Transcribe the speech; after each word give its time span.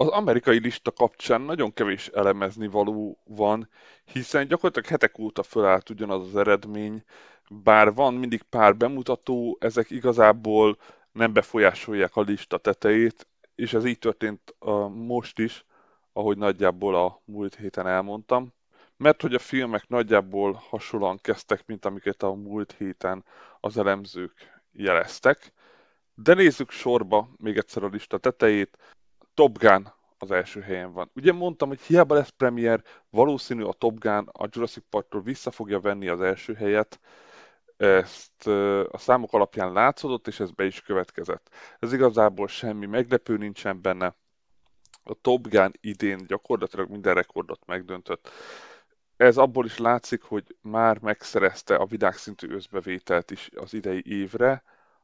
Az 0.00 0.08
amerikai 0.08 0.58
lista 0.58 0.90
kapcsán 0.90 1.40
nagyon 1.40 1.72
kevés 1.72 2.08
elemezni 2.08 2.68
való 2.68 3.18
van, 3.24 3.68
hiszen 4.04 4.46
gyakorlatilag 4.46 4.88
hetek 4.88 5.18
óta 5.18 5.42
fölállt 5.42 5.90
ugyanaz 5.90 6.26
az 6.26 6.36
eredmény, 6.36 7.04
bár 7.50 7.94
van 7.94 8.14
mindig 8.14 8.42
pár 8.42 8.76
bemutató, 8.76 9.56
ezek 9.60 9.90
igazából 9.90 10.78
nem 11.12 11.32
befolyásolják 11.32 12.16
a 12.16 12.20
lista 12.20 12.58
tetejét, 12.58 13.28
és 13.54 13.72
ez 13.72 13.84
így 13.84 13.98
történt 13.98 14.54
uh, 14.60 14.88
most 14.90 15.38
is, 15.38 15.64
ahogy 16.12 16.36
nagyjából 16.36 16.94
a 16.94 17.22
múlt 17.24 17.54
héten 17.54 17.86
elmondtam. 17.86 18.52
Mert 18.96 19.22
hogy 19.22 19.34
a 19.34 19.38
filmek 19.38 19.88
nagyjából 19.88 20.52
hasonlóan 20.52 21.18
kezdtek, 21.20 21.66
mint 21.66 21.84
amiket 21.84 22.22
a 22.22 22.32
múlt 22.34 22.72
héten 22.72 23.24
az 23.60 23.78
elemzők 23.78 24.62
jeleztek. 24.72 25.52
De 26.14 26.34
nézzük 26.34 26.70
sorba 26.70 27.28
még 27.36 27.56
egyszer 27.56 27.82
a 27.82 27.88
lista 27.88 28.18
tetejét. 28.18 28.78
Top 29.34 29.58
Gun 29.58 29.96
az 30.22 30.30
első 30.30 30.60
helyen 30.60 30.92
van. 30.92 31.10
Ugye 31.14 31.32
mondtam, 31.32 31.68
hogy 31.68 31.80
hiába 31.80 32.14
lesz 32.14 32.28
premier, 32.36 32.82
valószínű 33.10 33.62
a 33.62 33.72
Top 33.72 33.98
Gun 33.98 34.28
a 34.32 34.48
Jurassic 34.50 34.84
Parktól 34.90 35.22
vissza 35.22 35.50
fogja 35.50 35.80
venni 35.80 36.08
az 36.08 36.20
első 36.20 36.54
helyet, 36.54 37.00
ezt 37.78 38.46
a 38.90 38.98
számok 38.98 39.32
alapján 39.32 39.72
látszódott, 39.72 40.26
és 40.26 40.40
ez 40.40 40.50
be 40.50 40.64
is 40.64 40.80
következett. 40.80 41.50
Ez 41.78 41.92
igazából 41.92 42.48
semmi 42.48 42.86
meglepő 42.86 43.36
nincsen 43.36 43.80
benne. 43.80 44.14
A 45.02 45.14
Top 45.14 45.48
Gun 45.48 45.72
idén 45.80 46.26
gyakorlatilag 46.26 46.90
minden 46.90 47.14
rekordot 47.14 47.66
megdöntött. 47.66 48.30
Ez 49.16 49.36
abból 49.36 49.64
is 49.64 49.78
látszik, 49.78 50.22
hogy 50.22 50.56
már 50.60 50.98
megszerezte 51.00 51.74
a 51.74 51.86
világszintű 51.86 52.50
összbevételt 52.50 53.30
is 53.30 53.50
az 53.56 53.74
idei 53.74 54.02
évre, 54.04 54.62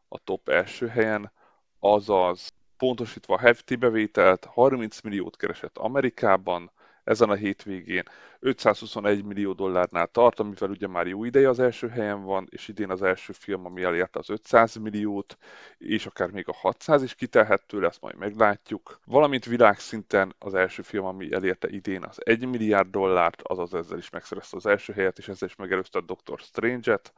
a 0.09 0.19
top 0.19 0.49
első 0.49 0.87
helyen, 0.87 1.33
azaz 1.79 2.55
pontosítva 2.77 3.39
hefti 3.39 3.77
bevételt, 3.77 4.45
30 4.45 5.01
milliót 5.01 5.37
keresett 5.37 5.79
Amerikában, 5.79 6.71
ezen 7.05 7.31
a 7.31 7.35
hétvégén 7.35 8.03
521 8.39 9.25
millió 9.25 9.53
dollárnál 9.53 10.07
tart, 10.07 10.41
amivel 10.41 10.71
ugye 10.71 10.87
már 10.87 11.07
jó 11.07 11.25
ideje 11.25 11.49
az 11.49 11.59
első 11.59 11.89
helyen 11.89 12.23
van, 12.23 12.47
és 12.51 12.69
idén 12.69 12.91
az 12.91 13.03
első 13.03 13.33
film, 13.33 13.67
ami 13.67 13.83
elérte 13.83 14.19
az 14.19 14.31
500 14.31 14.75
milliót, 14.75 15.39
és 15.79 16.07
akár 16.07 16.31
még 16.31 16.49
a 16.49 16.55
600 16.55 17.03
is 17.03 17.15
kitelhet 17.15 17.67
tőle, 17.67 17.93
majd 18.01 18.17
meglátjuk. 18.17 19.01
Valamint 19.05 19.45
világszinten 19.45 20.35
az 20.39 20.55
első 20.55 20.83
film, 20.83 21.05
ami 21.05 21.33
elérte 21.33 21.69
idén 21.69 22.05
az 22.05 22.19
1 22.25 22.47
milliárd 22.47 22.91
dollárt, 22.91 23.43
azaz 23.43 23.75
ezzel 23.75 23.99
is 23.99 24.11
megszerezte 24.11 24.57
az 24.57 24.67
első 24.67 24.93
helyet, 24.93 25.19
és 25.19 25.29
ezzel 25.29 25.49
is 25.49 25.57
megelőzte 25.57 25.99
a 25.99 26.03
Doctor 26.03 26.39
Strange-et. 26.39 27.13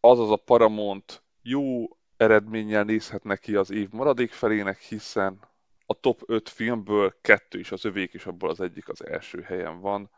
Azaz 0.00 0.30
a 0.30 0.36
Paramount 0.36 1.22
jó 1.42 1.88
eredménnyel 2.16 2.84
nézhet 2.84 3.24
neki 3.24 3.54
az 3.54 3.70
év 3.70 3.90
maradék 3.90 4.30
felének, 4.30 4.78
hiszen 4.78 5.38
a 5.86 5.94
top 6.00 6.22
5 6.26 6.48
filmből 6.48 7.14
kettő 7.20 7.58
is 7.58 7.72
az 7.72 7.84
övék, 7.84 8.12
és 8.12 8.26
abból 8.26 8.50
az 8.50 8.60
egyik 8.60 8.88
az 8.88 9.06
első 9.06 9.40
helyen 9.40 9.80
van. 9.80 10.10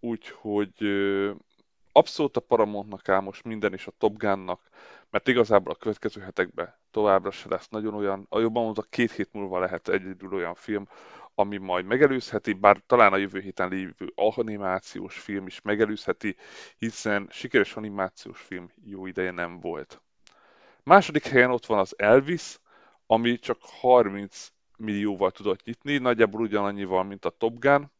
Úgyhogy 0.00 0.74
abszolút 1.92 2.36
a 2.36 2.40
Paramountnak 2.40 3.08
áll 3.08 3.20
most 3.20 3.44
minden 3.44 3.72
is 3.72 3.86
a 3.86 3.92
Top 3.98 4.16
Gunnak, 4.16 4.68
mert 5.10 5.28
igazából 5.28 5.72
a 5.72 5.76
következő 5.76 6.20
hetekben 6.20 6.74
továbbra 6.90 7.30
se 7.30 7.48
lesz 7.48 7.68
nagyon 7.68 7.94
olyan, 7.94 8.26
a 8.28 8.40
jobban 8.40 8.64
mondva 8.64 8.82
két 8.82 9.12
hét 9.12 9.32
múlva 9.32 9.58
lehet 9.58 9.88
egyedül 9.88 10.34
olyan 10.34 10.54
film, 10.54 10.88
ami 11.34 11.56
majd 11.56 11.84
megelőzheti, 11.84 12.52
bár 12.52 12.82
talán 12.86 13.12
a 13.12 13.16
jövő 13.16 13.40
héten 13.40 13.68
lévő 13.68 14.12
animációs 14.14 15.18
film 15.18 15.46
is 15.46 15.60
megelőzheti, 15.60 16.36
hiszen 16.78 17.28
sikeres 17.30 17.76
animációs 17.76 18.40
film 18.40 18.70
jó 18.84 19.06
ideje 19.06 19.30
nem 19.30 19.60
volt. 19.60 20.02
Második 20.84 21.26
helyen 21.26 21.50
ott 21.50 21.66
van 21.66 21.78
az 21.78 21.94
Elvis, 21.98 22.58
ami 23.06 23.38
csak 23.38 23.58
30 23.62 24.48
millióval 24.76 25.30
tudott 25.30 25.64
nyitni, 25.64 25.98
nagyjából 25.98 26.40
ugyanannyival, 26.40 27.04
mint 27.04 27.24
a 27.24 27.30
Top 27.30 27.58
Gun, 27.58 27.90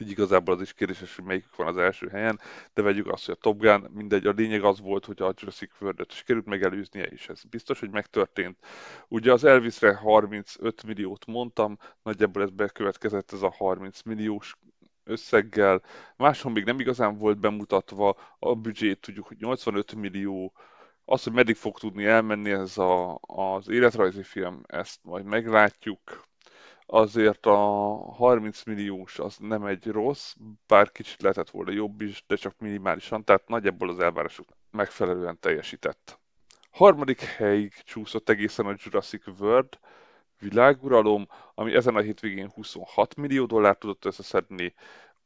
így 0.00 0.10
igazából 0.10 0.54
az 0.54 0.60
is 0.60 0.72
kérdéses, 0.72 1.16
hogy 1.16 1.24
melyik 1.24 1.56
van 1.56 1.66
az 1.66 1.76
első 1.76 2.08
helyen, 2.08 2.40
de 2.74 2.82
vegyük 2.82 3.12
azt, 3.12 3.26
hogy 3.26 3.34
a 3.34 3.42
Top 3.42 3.58
Gun, 3.58 3.90
mindegy, 3.94 4.26
a 4.26 4.32
lényeg 4.32 4.64
az 4.64 4.80
volt, 4.80 5.04
hogy 5.04 5.22
a 5.22 5.32
Jurassic 5.36 5.80
World-et 5.80 6.12
sikerült 6.12 6.46
megelőznie, 6.46 7.04
és 7.04 7.28
ez 7.28 7.42
biztos, 7.44 7.80
hogy 7.80 7.90
megtörtént. 7.90 8.58
Ugye 9.08 9.32
az 9.32 9.44
Elvisre 9.44 9.94
35 9.94 10.82
milliót 10.82 11.26
mondtam, 11.26 11.78
nagyjából 12.02 12.42
ez 12.42 12.50
bekövetkezett 12.50 13.32
ez 13.32 13.42
a 13.42 13.50
30 13.50 14.02
milliós 14.02 14.56
összeggel. 15.04 15.82
Máshol 16.16 16.52
még 16.52 16.64
nem 16.64 16.80
igazán 16.80 17.16
volt 17.16 17.38
bemutatva, 17.38 18.16
a 18.38 18.54
büdzsét 18.54 19.00
tudjuk, 19.00 19.26
hogy 19.26 19.36
85 19.40 19.94
millió, 19.94 20.52
az, 21.10 21.22
hogy 21.22 21.32
meddig 21.32 21.56
fog 21.56 21.78
tudni 21.78 22.04
elmenni 22.04 22.50
ez 22.50 22.78
a, 22.78 23.18
az 23.20 23.68
életrajzi 23.68 24.22
film, 24.22 24.62
ezt 24.66 24.98
majd 25.02 25.24
meglátjuk. 25.24 26.24
Azért 26.86 27.46
a 27.46 27.56
30 28.12 28.62
milliós 28.64 29.18
az 29.18 29.36
nem 29.38 29.64
egy 29.64 29.86
rossz, 29.86 30.34
bár 30.66 30.92
kicsit 30.92 31.22
lehetett 31.22 31.50
volna 31.50 31.70
jobb 31.70 32.00
is, 32.00 32.24
de 32.26 32.36
csak 32.36 32.54
minimálisan, 32.58 33.24
tehát 33.24 33.48
nagyjából 33.48 33.88
az 33.88 33.98
elvárások 33.98 34.46
megfelelően 34.70 35.38
teljesített. 35.40 36.18
Harmadik 36.70 37.20
helyig 37.20 37.72
csúszott 37.72 38.28
egészen 38.28 38.66
a 38.66 38.74
Jurassic 38.84 39.26
World, 39.40 39.78
világuralom, 40.38 41.28
ami 41.54 41.74
ezen 41.74 41.96
a 41.96 42.00
hétvégén 42.00 42.50
26 42.54 43.16
millió 43.16 43.46
dollárt 43.46 43.78
tudott 43.78 44.04
összeszedni, 44.04 44.74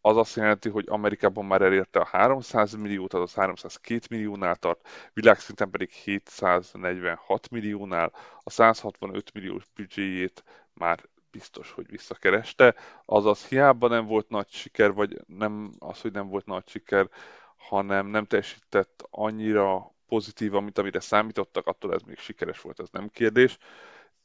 az 0.06 0.16
azt 0.16 0.36
jelenti, 0.36 0.68
hogy 0.68 0.84
Amerikában 0.88 1.44
már 1.44 1.62
elérte 1.62 1.98
a 1.98 2.04
300 2.04 2.74
milliót, 2.74 3.14
azaz 3.14 3.34
302 3.34 4.08
milliónál 4.08 4.56
tart, 4.56 4.88
világszinten 5.12 5.70
pedig 5.70 5.90
746 5.90 7.50
milliónál, 7.50 8.12
a 8.42 8.50
165 8.50 9.32
milliós 9.32 9.64
büdzséjét 9.74 10.44
már 10.72 11.00
biztos, 11.30 11.70
hogy 11.70 11.90
visszakereste, 11.90 12.74
azaz 13.04 13.46
hiába 13.46 13.88
nem 13.88 14.06
volt 14.06 14.28
nagy 14.28 14.48
siker, 14.48 14.92
vagy 14.92 15.20
nem 15.26 15.72
az, 15.78 16.00
hogy 16.00 16.12
nem 16.12 16.28
volt 16.28 16.46
nagy 16.46 16.68
siker, 16.68 17.08
hanem 17.56 18.06
nem 18.06 18.24
teljesített 18.24 19.06
annyira 19.10 19.94
pozitívan, 20.08 20.62
mint 20.62 20.78
amire 20.78 21.00
számítottak, 21.00 21.66
attól 21.66 21.94
ez 21.94 22.02
még 22.02 22.18
sikeres 22.18 22.60
volt, 22.60 22.80
ez 22.80 22.88
nem 22.92 23.08
kérdés. 23.08 23.58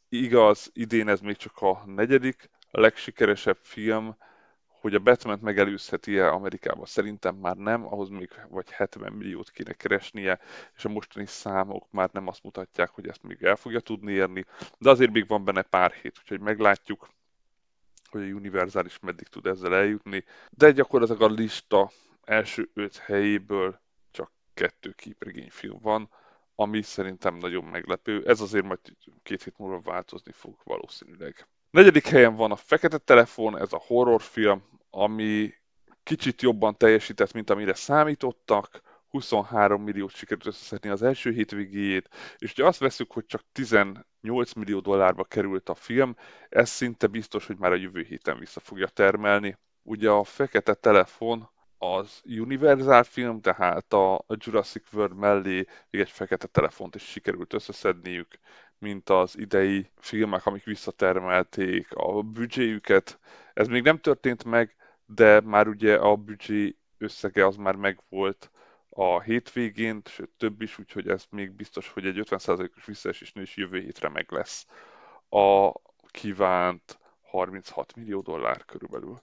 Igaz, 0.09 0.69
idén 0.73 1.07
ez 1.07 1.19
még 1.19 1.35
csak 1.35 1.61
a 1.61 1.83
negyedik, 1.85 2.49
legsikeresebb 2.71 3.57
film, 3.61 4.15
hogy 4.79 4.95
a 4.95 4.99
Batman 4.99 5.39
megelőzheti-e 5.41 6.31
Amerikában, 6.31 6.85
szerintem 6.85 7.35
már 7.35 7.55
nem, 7.55 7.85
ahhoz 7.85 8.09
még 8.09 8.29
vagy 8.49 8.69
70 8.71 9.13
milliót 9.13 9.49
kéne 9.49 9.73
keresnie, 9.73 10.39
és 10.75 10.85
a 10.85 10.89
mostani 10.89 11.25
számok 11.25 11.91
már 11.91 12.09
nem 12.11 12.27
azt 12.27 12.43
mutatják, 12.43 12.89
hogy 12.89 13.07
ezt 13.07 13.23
még 13.23 13.43
el 13.43 13.55
fogja 13.55 13.79
tudni 13.79 14.11
érni, 14.11 14.45
de 14.77 14.89
azért 14.89 15.11
még 15.11 15.27
van 15.27 15.43
benne 15.43 15.61
pár 15.61 15.91
hét, 15.91 16.17
úgyhogy 16.21 16.39
meglátjuk, 16.39 17.09
hogy 18.09 18.21
a 18.21 18.33
Universal 18.33 18.85
is 18.85 18.99
meddig 18.99 19.27
tud 19.27 19.45
ezzel 19.45 19.75
eljutni, 19.75 20.23
de 20.49 20.71
gyakorlatilag 20.71 21.21
a 21.21 21.33
lista 21.33 21.91
első 22.23 22.69
öt 22.73 22.97
helyéből 22.97 23.79
csak 24.11 24.31
kettő 24.53 24.91
képregényfilm 24.91 25.79
van, 25.81 26.09
ami 26.55 26.81
szerintem 26.81 27.35
nagyon 27.35 27.63
meglepő. 27.63 28.23
Ez 28.25 28.41
azért 28.41 28.65
majd 28.65 28.79
két 29.23 29.43
hét 29.43 29.57
múlva 29.57 29.79
változni 29.79 30.31
fog 30.31 30.55
valószínűleg. 30.63 31.47
Negyedik 31.71 32.07
helyen 32.07 32.35
van 32.35 32.51
a 32.51 32.55
Fekete 32.55 32.97
Telefon, 32.97 33.57
ez 33.57 33.73
a 33.73 33.81
horrorfilm, 33.85 34.63
ami 34.89 35.53
kicsit 36.03 36.41
jobban 36.41 36.77
teljesített, 36.77 37.33
mint 37.33 37.49
amire 37.49 37.73
számítottak. 37.73 38.81
23 39.07 39.83
milliót 39.83 40.15
sikerült 40.15 40.45
összeszedni 40.45 40.89
az 40.89 41.03
első 41.03 41.31
hétvégéjét, 41.31 42.09
és 42.37 42.51
ugye 42.51 42.65
azt 42.65 42.79
veszük, 42.79 43.11
hogy 43.11 43.25
csak 43.25 43.41
18 43.51 44.53
millió 44.53 44.79
dollárba 44.79 45.23
került 45.23 45.69
a 45.69 45.75
film, 45.75 46.15
ez 46.49 46.69
szinte 46.69 47.07
biztos, 47.07 47.45
hogy 47.45 47.57
már 47.57 47.71
a 47.71 47.75
jövő 47.75 48.01
héten 48.01 48.39
vissza 48.39 48.59
fogja 48.59 48.87
termelni. 48.87 49.57
Ugye 49.83 50.09
a 50.09 50.23
Fekete 50.23 50.73
Telefon 50.73 51.49
az 51.77 52.21
Universal 52.25 53.03
film, 53.03 53.41
tehát 53.41 53.93
a 53.93 54.25
Jurassic 54.27 54.93
World 54.93 55.15
mellé 55.15 55.65
még 55.89 56.01
egy 56.01 56.09
fekete 56.09 56.47
telefont 56.47 56.95
is 56.95 57.03
sikerült 57.03 57.53
összeszedniük, 57.53 58.39
mint 58.79 59.09
az 59.09 59.37
idei 59.37 59.89
filmek, 59.97 60.45
amik 60.45 60.63
visszatermelték 60.63 61.87
a 61.93 62.21
büdzséjüket. 62.21 63.19
Ez 63.53 63.67
még 63.67 63.83
nem 63.83 63.99
történt 63.99 64.43
meg, 64.43 64.75
de 65.05 65.41
már 65.41 65.67
ugye 65.67 65.95
a 65.95 66.15
büdzsé 66.15 66.75
összege 66.97 67.45
az 67.45 67.55
már 67.55 67.75
megvolt 67.75 68.51
a 68.89 69.21
hétvégén, 69.21 70.01
sőt 70.05 70.29
több 70.37 70.61
is, 70.61 70.79
úgyhogy 70.79 71.07
ez 71.07 71.25
még 71.29 71.51
biztos, 71.51 71.89
hogy 71.89 72.05
egy 72.05 72.21
50%-os 72.29 72.85
visszaesésnél 72.85 73.43
is 73.43 73.55
jövő 73.55 73.79
hétre 73.79 74.09
meg 74.09 74.31
lesz 74.31 74.65
a 75.29 75.71
kívánt 76.11 76.99
36 77.21 77.95
millió 77.95 78.21
dollár 78.21 78.65
körülbelül. 78.65 79.21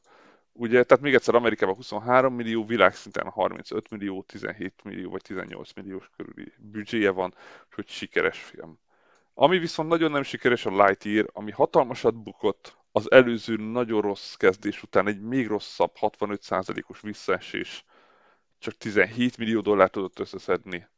Ugye, 0.52 0.84
tehát 0.84 1.02
még 1.02 1.14
egyszer 1.14 1.34
Amerikában 1.34 1.74
23 1.74 2.34
millió, 2.34 2.64
világszinten 2.64 3.28
35 3.28 3.90
millió, 3.90 4.22
17 4.22 4.84
millió 4.84 5.10
vagy 5.10 5.22
18 5.22 5.72
milliós 5.72 6.10
körüli 6.16 6.52
büdzséje 6.58 7.10
van, 7.10 7.34
úgyhogy 7.68 7.88
sikeres 7.88 8.38
film. 8.38 8.78
Ami 9.38 9.58
viszont 9.58 9.88
nagyon 9.88 10.10
nem 10.10 10.22
sikeres 10.22 10.66
a 10.66 10.84
Lightyear, 10.84 11.30
ami 11.32 11.50
hatalmasat 11.50 12.22
bukott, 12.22 12.76
az 12.92 13.10
előző 13.10 13.56
nagyon 13.56 14.00
rossz 14.00 14.34
kezdés 14.34 14.82
után 14.82 15.06
egy 15.06 15.20
még 15.20 15.46
rosszabb 15.46 15.92
65%-os 16.00 17.00
visszaesés 17.00 17.84
csak 18.58 18.74
17 18.74 19.36
millió 19.36 19.60
dollárt 19.60 19.92
tudott 19.92 20.18
összeszedni. 20.18 20.88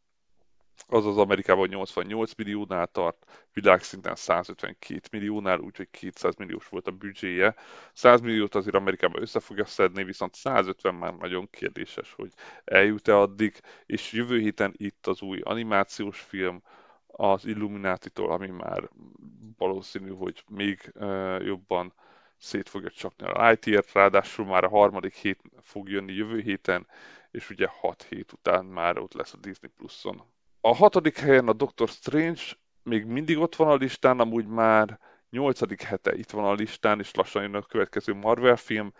Azaz 0.86 1.16
Amerikában 1.18 1.68
88 1.68 2.34
milliónál 2.34 2.86
tart, 2.86 3.48
világszinten 3.52 4.14
152 4.14 5.00
milliónál, 5.12 5.58
úgyhogy 5.58 5.90
200 5.90 6.34
milliós 6.34 6.68
volt 6.68 6.86
a 6.86 6.90
büdzséje. 6.90 7.54
100 7.92 8.20
milliót 8.20 8.54
azért 8.54 8.74
Amerikában 8.74 9.22
össze 9.22 9.40
fogja 9.40 9.64
szedni, 9.64 10.04
viszont 10.04 10.34
150 10.34 10.94
már 10.94 11.14
nagyon 11.14 11.50
kérdéses, 11.50 12.12
hogy 12.12 12.32
eljut-e 12.64 13.16
addig, 13.16 13.60
és 13.86 14.12
jövő 14.12 14.38
héten 14.38 14.74
itt 14.76 15.06
az 15.06 15.22
új 15.22 15.40
animációs 15.40 16.20
film, 16.20 16.62
az 17.20 17.46
Illuminati-tól, 17.46 18.30
ami 18.30 18.46
már 18.46 18.88
valószínű, 19.56 20.10
hogy 20.10 20.44
még 20.48 20.92
jobban 21.40 21.92
szét 22.36 22.68
fogja 22.68 22.90
csapni 22.90 23.26
a 23.26 23.46
Lightyear-t, 23.46 23.92
ráadásul 23.92 24.46
már 24.46 24.64
a 24.64 24.68
harmadik 24.68 25.14
hét 25.14 25.40
fog 25.62 25.88
jönni 25.88 26.12
jövő 26.12 26.40
héten, 26.40 26.86
és 27.30 27.50
ugye 27.50 27.66
6 27.80 28.02
hét 28.02 28.32
után 28.32 28.64
már 28.64 28.98
ott 28.98 29.12
lesz 29.12 29.32
a 29.32 29.36
Disney 29.36 29.70
Plus-on. 29.76 30.22
A 30.60 30.74
hatodik 30.74 31.18
helyen 31.18 31.48
a 31.48 31.52
Doctor 31.52 31.88
Strange 31.88 32.42
még 32.82 33.04
mindig 33.04 33.38
ott 33.38 33.56
van 33.56 33.68
a 33.68 33.74
listán, 33.74 34.20
amúgy 34.20 34.46
már 34.46 34.98
nyolcadik 35.30 35.82
hete 35.82 36.14
itt 36.14 36.30
van 36.30 36.44
a 36.44 36.52
listán, 36.52 36.98
és 36.98 37.14
lassan 37.14 37.42
jön 37.42 37.54
a 37.54 37.62
következő 37.62 38.14
Marvel 38.14 38.56
film. 38.56 38.92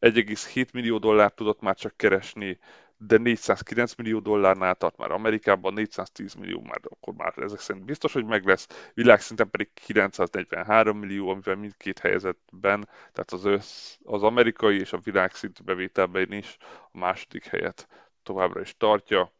1,7 0.00 0.72
millió 0.72 0.98
dollárt 0.98 1.34
tudott 1.34 1.60
már 1.60 1.76
csak 1.76 1.96
keresni, 1.96 2.58
de 3.06 3.18
409 3.18 3.94
millió 3.94 4.18
dollárnál 4.18 4.74
tart 4.74 4.96
már 4.96 5.10
Amerikában, 5.10 5.72
410 5.72 6.34
millió 6.34 6.60
már, 6.60 6.80
akkor 6.82 7.14
már 7.14 7.32
ezek 7.36 7.60
szerint 7.60 7.84
biztos, 7.84 8.12
hogy 8.12 8.24
meg 8.24 8.46
lesz, 8.46 8.90
világszinten 8.94 9.50
pedig 9.50 9.70
943 9.74 10.98
millió, 10.98 11.28
amivel 11.28 11.54
mindkét 11.54 11.98
helyezetben, 11.98 12.88
tehát 13.12 13.32
az, 13.32 13.44
össz, 13.44 13.96
az 14.04 14.22
amerikai 14.22 14.78
és 14.78 14.92
a 14.92 15.00
világszintű 15.04 15.62
bevételben 15.64 16.32
is 16.32 16.56
a 16.92 16.98
második 16.98 17.44
helyet 17.44 17.88
továbbra 18.22 18.60
is 18.60 18.76
tartja. 18.76 19.32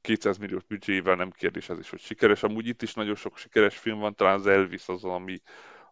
200 0.00 0.38
milliós 0.38 0.64
büdzsével 0.64 1.14
nem 1.14 1.30
kérdés 1.30 1.68
ez 1.68 1.78
is, 1.78 1.90
hogy 1.90 2.00
sikeres. 2.00 2.42
Amúgy 2.42 2.66
itt 2.66 2.82
is 2.82 2.94
nagyon 2.94 3.14
sok 3.14 3.36
sikeres 3.36 3.78
film 3.78 3.98
van, 3.98 4.14
talán 4.14 4.34
az 4.34 4.46
Elvis 4.46 4.88
az, 4.88 5.04
ami 5.04 5.42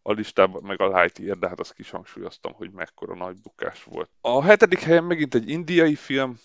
a 0.02 0.12
listában, 0.12 0.62
meg 0.62 0.80
a 0.80 1.00
Lightyear, 1.00 1.38
de 1.38 1.48
hát 1.48 1.60
azt 1.60 1.74
kis 1.74 1.90
hangsúlyoztam, 1.90 2.52
hogy 2.52 2.70
mekkora 2.70 3.14
nagy 3.14 3.36
bukás 3.42 3.84
volt. 3.84 4.10
A 4.20 4.42
hetedik 4.42 4.80
helyen 4.80 5.04
megint 5.04 5.34
egy 5.34 5.48
indiai 5.48 5.94
film, 5.94 6.38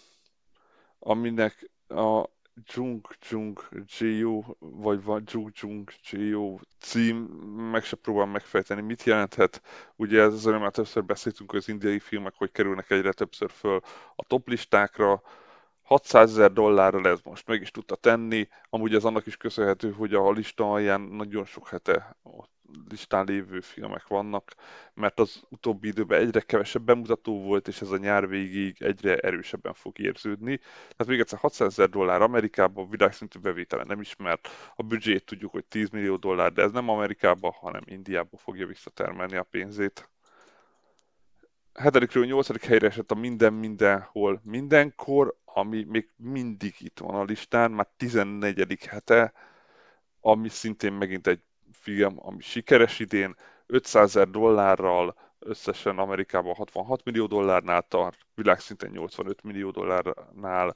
aminek 1.04 1.70
a 1.88 2.30
Jung 2.66 3.08
Jung 3.30 3.60
Geo, 3.98 4.44
vagy 4.60 5.02
Jung 5.26 5.52
Jung 5.54 5.92
Geo 6.12 6.60
cím, 6.80 7.16
meg 7.72 7.84
se 7.84 7.96
próbálom 7.96 8.30
megfejteni, 8.30 8.82
mit 8.82 9.04
jelenthet. 9.04 9.62
Ugye 9.96 10.22
ez 10.22 10.34
az, 10.34 10.46
már 10.46 10.72
többször 10.72 11.06
beszéltünk, 11.06 11.52
hogy 11.52 11.60
az 11.60 11.68
indiai 11.68 12.00
filmek, 12.00 12.34
hogy 12.38 12.52
kerülnek 12.52 12.90
egyre 12.90 13.14
többször 13.14 13.52
föl 13.52 13.80
a 14.16 14.24
top 14.24 14.48
listákra, 14.48 15.22
600 15.82 16.32
ezer 16.32 16.52
dollárral 16.52 17.08
ez 17.08 17.20
most 17.24 17.48
meg 17.48 17.62
is 17.62 17.72
tudta 17.72 17.96
tenni, 17.96 18.48
amúgy 18.70 18.96
ez 18.96 19.04
annak 19.04 19.26
is 19.26 19.38
köszönhető, 19.38 19.92
hogy 19.92 20.14
a 20.14 20.32
lista 20.32 20.72
alján 20.72 21.02
nagyon 21.02 21.46
sok 21.46 21.68
hete 21.68 22.18
ott 22.24 22.53
listán 22.90 23.26
lévő 23.26 23.60
filmek 23.60 24.08
vannak, 24.08 24.54
mert 24.94 25.20
az 25.20 25.44
utóbbi 25.50 25.88
időben 25.88 26.20
egyre 26.20 26.40
kevesebb 26.40 26.84
bemutató 26.84 27.42
volt, 27.42 27.68
és 27.68 27.82
ez 27.82 27.90
a 27.90 27.98
nyár 27.98 28.28
végig 28.28 28.82
egyre 28.82 29.18
erősebben 29.18 29.74
fog 29.74 30.00
érződni. 30.00 30.58
Tehát 30.58 31.08
még 31.08 31.20
egyszer 31.20 31.40
600 31.40 31.68
ezer 31.68 31.90
dollár 31.90 32.22
Amerikában 32.22 32.90
világszintű 32.90 33.40
bevétele 33.40 33.84
nem 33.84 34.02
ismert, 34.02 34.50
a 34.76 34.84
büdzsét 34.84 35.26
tudjuk, 35.26 35.52
hogy 35.52 35.66
10 35.66 35.90
millió 35.90 36.16
dollár, 36.16 36.52
de 36.54 36.62
ez 36.62 36.72
nem 36.72 36.90
Amerikában, 36.90 37.52
hanem 37.52 37.82
Indiában 37.86 38.40
fogja 38.40 38.68
visszatermelni 38.68 39.36
a 39.36 39.44
pénzét. 39.44 40.10
7. 41.92 42.14
8. 42.14 42.66
helyre 42.66 42.88
esett 42.88 43.12
a 43.12 43.16
Minden 43.16 43.54
Mindenhol 43.54 44.42
Mindenkor, 44.44 45.36
ami 45.46 45.84
még 45.84 46.10
mindig 46.16 46.76
itt 46.80 47.00
van 47.00 47.16
a 47.16 47.24
listán, 47.24 47.72
már 47.72 47.88
14. 47.98 48.86
hete, 48.86 49.34
ami 50.22 50.50
szintén 50.50 50.94
megint 50.94 51.28
egy 51.28 51.42
film, 51.84 52.16
ami 52.18 52.42
sikeres 52.42 53.00
idén, 53.00 53.36
500 53.66 54.04
ezer 54.04 54.30
dollárral, 54.30 55.16
összesen 55.40 55.98
Amerikában 55.98 56.54
66 56.54 57.04
millió 57.04 57.26
dollárnál 57.26 57.82
tart, 57.82 58.18
világszinten 58.36 58.90
85 58.90 59.44
millió 59.44 59.72
dollárnál, 59.72 60.76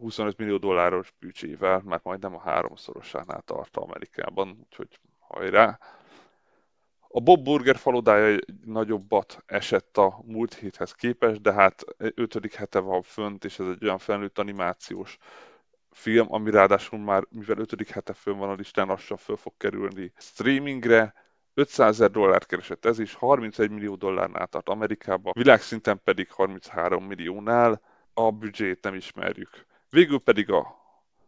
25 0.00 0.36
millió 0.36 0.56
dolláros 0.56 1.12
büdzsével, 1.18 1.82
mert 1.84 2.04
majdnem 2.04 2.34
a 2.34 2.40
háromszorosánál 2.40 3.40
tart 3.40 3.76
Amerikában, 3.76 4.58
úgyhogy 4.64 5.00
hajrá! 5.18 5.78
A 7.12 7.20
Bob 7.20 7.42
Burger 7.42 7.76
falodája 7.76 8.38
nagyobbat 8.64 9.42
esett 9.46 9.96
a 9.96 10.20
múlt 10.24 10.54
héthez 10.54 10.92
képest, 10.92 11.40
de 11.40 11.52
hát 11.52 11.84
ötödik 11.96 12.54
hete 12.54 12.78
van 12.78 13.02
fönt, 13.02 13.44
és 13.44 13.58
ez 13.58 13.66
egy 13.66 13.84
olyan 13.84 13.98
felnőtt 13.98 14.38
animációs 14.38 15.18
film, 15.90 16.26
ami 16.32 16.50
ráadásul 16.50 16.98
már, 16.98 17.24
mivel 17.30 17.58
ötödik 17.58 17.88
hete 17.88 18.12
fönn 18.12 18.38
van 18.38 18.48
a 18.48 18.54
listán, 18.54 18.86
lassan 18.86 19.16
föl 19.16 19.36
fog 19.36 19.52
kerülni 19.56 20.12
streamingre. 20.16 21.14
500 21.54 21.94
ezer 21.94 22.10
dollárt 22.10 22.46
keresett 22.46 22.84
ez 22.84 22.98
is, 22.98 23.14
31 23.14 23.70
millió 23.70 23.94
dollárnál 23.94 24.46
tart 24.46 24.68
Amerikában, 24.68 25.32
világszinten 25.36 26.00
pedig 26.04 26.30
33 26.30 27.04
milliónál, 27.04 27.80
a 28.14 28.30
büdzsét 28.30 28.82
nem 28.82 28.94
ismerjük. 28.94 29.66
Végül 29.90 30.18
pedig 30.18 30.50
a 30.50 30.78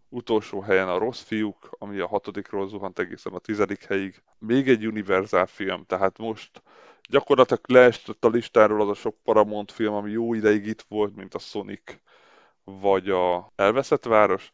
utolsó 0.09 0.61
helyen 0.61 0.89
a 0.89 0.99
Rossz 0.99 1.23
fiúk, 1.23 1.77
ami 1.79 1.99
a 1.99 2.07
hatodikról 2.07 2.69
zuhant 2.69 2.99
egészen 2.99 3.33
a 3.33 3.39
tizedik 3.39 3.85
helyig. 3.85 4.23
Még 4.39 4.69
egy 4.69 4.87
Universal 4.87 5.47
film, 5.47 5.85
tehát 5.87 6.19
most 6.19 6.63
gyakorlatilag 7.09 7.61
leesett 7.67 8.25
a 8.25 8.29
listáról 8.29 8.81
az 8.81 8.89
a 8.89 8.95
sok 8.95 9.17
Paramount 9.23 9.73
film, 9.73 9.95
ami 9.95 10.11
jó 10.11 10.35
ideig 10.35 10.67
itt 10.67 10.85
volt, 10.89 11.17
mint 11.17 11.35
a 11.35 11.39
Sonic 11.39 11.97
vagy 12.65 13.11
a 13.11 13.53
Elveszett 13.55 14.05
Város, 14.05 14.51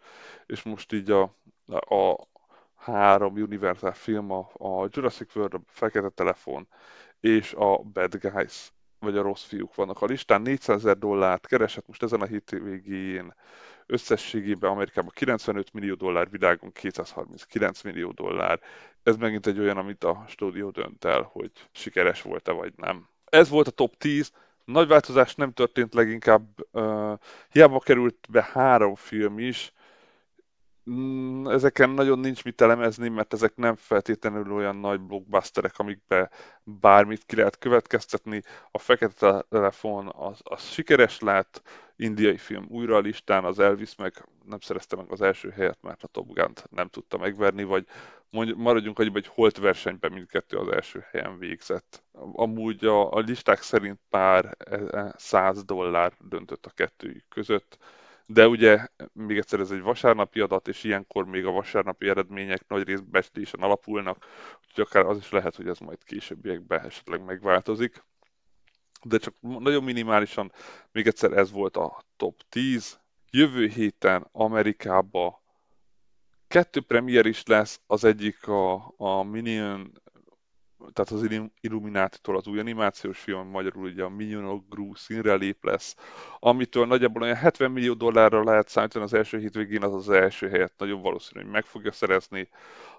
és 0.47 0.63
most 0.63 0.93
így 0.93 1.11
a, 1.11 1.23
a 1.67 2.29
három 2.77 3.35
Universal 3.35 3.93
film, 3.93 4.31
a, 4.31 4.51
a 4.53 4.89
Jurassic 4.91 5.37
World, 5.37 5.55
a 5.55 5.61
Fekete 5.67 6.09
Telefon 6.09 6.69
és 7.21 7.53
a 7.53 7.79
Bad 7.79 8.17
Guys, 8.17 8.73
vagy 8.99 9.17
a 9.17 9.23
Rossz 9.23 9.45
Fiúk 9.45 9.75
vannak 9.75 10.03
a 10.03 10.07
listán. 10.07 10.43
400 10.43 10.77
ezer 10.77 10.99
dollárt 10.99 11.47
keresett 11.47 11.87
most 11.87 12.03
ezen 12.03 12.21
a 12.21 12.27
hét 12.27 12.51
végén 12.51 13.35
összességében 13.87 14.71
Amerikában 14.71 15.11
95 15.15 15.73
millió 15.73 15.95
dollár, 15.95 16.31
világon 16.31 16.73
239 16.73 17.83
millió 17.83 18.11
dollár. 18.11 18.61
Ez 19.03 19.17
megint 19.17 19.47
egy 19.47 19.59
olyan, 19.59 19.77
amit 19.77 20.05
a 20.05 20.25
stúdió 20.29 20.71
dönt 20.71 21.05
el, 21.05 21.23
hogy 21.23 21.51
sikeres 21.73 22.23
volt-e 22.23 22.53
vagy 22.53 22.73
nem. 22.77 23.09
Ez 23.25 23.49
volt 23.49 23.67
a 23.67 23.71
top 23.71 23.97
10, 23.97 24.33
nagy 24.69 24.89
változás 24.89 25.35
nem 25.35 25.53
történt, 25.53 25.95
leginkább 25.95 26.47
uh, 26.73 27.19
hiába 27.51 27.79
került 27.79 28.27
be 28.31 28.49
három 28.53 28.95
film 28.95 29.39
is, 29.39 29.73
mm, 30.91 31.47
ezeken 31.49 31.91
nagyon 31.91 32.19
nincs 32.19 32.45
mit 32.45 32.61
elemezni, 32.61 33.09
mert 33.09 33.33
ezek 33.33 33.57
nem 33.57 33.77
feltétlenül 33.77 34.53
olyan 34.53 34.77
nagy 34.77 35.01
blockbusterek, 35.01 35.79
amikbe 35.79 36.31
bármit 36.65 37.25
ki 37.27 37.37
lehet 37.37 37.59
következtetni. 37.59 38.43
A 38.71 38.79
Fekete 38.79 39.45
Telefon 39.49 40.13
az, 40.17 40.41
az 40.43 40.63
sikeres 40.63 41.21
lett, 41.21 41.63
indiai 41.97 42.37
film 42.37 42.67
újra 42.69 42.97
a 42.97 43.01
listán, 43.01 43.45
az 43.45 43.59
Elvis 43.59 43.97
meg 43.97 44.25
nem 44.45 44.61
szerezte 44.61 44.97
meg 44.97 45.11
az 45.11 45.21
első 45.21 45.51
helyet, 45.51 45.79
mert 45.83 46.03
a 46.03 46.07
Top 46.07 46.33
Gun-t 46.33 46.65
nem 46.71 46.89
tudta 46.89 47.19
megverni, 47.19 47.65
vagy 47.65 47.87
mondj, 48.31 48.53
maradjunk 48.57 48.99
annyiba, 48.99 49.15
hogy 49.15 49.31
holt 49.35 49.59
versenyben 49.59 50.13
mindkettő 50.13 50.57
az 50.57 50.69
első 50.69 51.05
helyen 51.11 51.39
végzett. 51.39 52.05
Amúgy 52.33 52.85
a, 52.85 53.13
a 53.13 53.19
listák 53.19 53.63
szerint 53.63 54.01
pár 54.09 54.57
e, 54.59 54.75
e, 54.75 55.15
száz 55.17 55.65
dollár 55.65 56.13
döntött 56.21 56.67
a 56.67 56.71
kettőjük 56.71 57.25
között, 57.29 57.79
de 58.27 58.49
ugye 58.49 58.87
még 59.13 59.37
egyszer 59.37 59.61
ez 59.61 59.71
egy 59.71 59.81
vasárnapi 59.81 60.41
adat, 60.41 60.69
és 60.69 60.85
ilyenkor 60.85 61.25
még 61.27 61.47
a 61.47 61.51
vasárnapi 61.51 62.09
eredmények 62.09 62.69
nagy 62.69 62.87
rész 62.87 63.01
becslésen 63.01 63.61
alapulnak, 63.61 64.27
úgyhogy 64.69 64.85
akár 64.89 65.05
az 65.05 65.17
is 65.19 65.31
lehet, 65.31 65.57
hogy 65.57 65.69
ez 65.69 65.79
majd 65.79 66.05
későbbiekben 66.05 66.85
esetleg 66.85 67.25
megváltozik. 67.25 68.05
de 69.03 69.19
csak 69.19 69.35
nagyon 69.41 69.85
minimálisan, 69.85 70.53
még 70.93 71.07
egyszer 71.07 71.33
ez 71.33 71.51
volt 71.51 71.77
a 71.77 72.03
top 72.17 72.43
10. 72.49 73.01
Jövő 73.31 73.67
héten 73.67 74.29
Amerikába 74.33 75.43
kettő 76.49 76.81
premier 76.81 77.27
is 77.27 77.47
lesz, 77.47 77.81
az 77.87 78.05
egyik 78.05 78.49
a, 78.49 78.95
a 78.97 79.23
Minion 79.23 79.93
tehát 80.93 81.11
az 81.11 81.51
Illuminati-tól 81.61 82.37
az 82.37 82.47
új 82.47 82.59
animációs 82.59 83.19
film, 83.19 83.49
magyarul 83.49 83.85
ugye 83.85 84.05
a 84.05 84.09
Minion 84.09 84.67
Gru 84.69 84.95
színrelép 84.95 85.65
lesz, 85.65 85.97
amitől 86.39 86.87
nagyjából 86.87 87.23
olyan 87.23 87.37
70 87.37 87.71
millió 87.71 87.95
dollárra 87.95 88.45
lehet 88.45 88.69
számítani 88.69 89.05
az 89.05 89.15
első 89.15 89.39
hétvégén, 89.39 89.83
az 89.83 89.95
az 89.95 90.11
első 90.11 90.49
helyet 90.49 90.73
nagyon 90.77 91.03
valószínű, 91.03 91.43
hogy 91.43 91.53
meg 91.53 91.65
fogja 91.65 91.93
szerezni. 91.93 92.49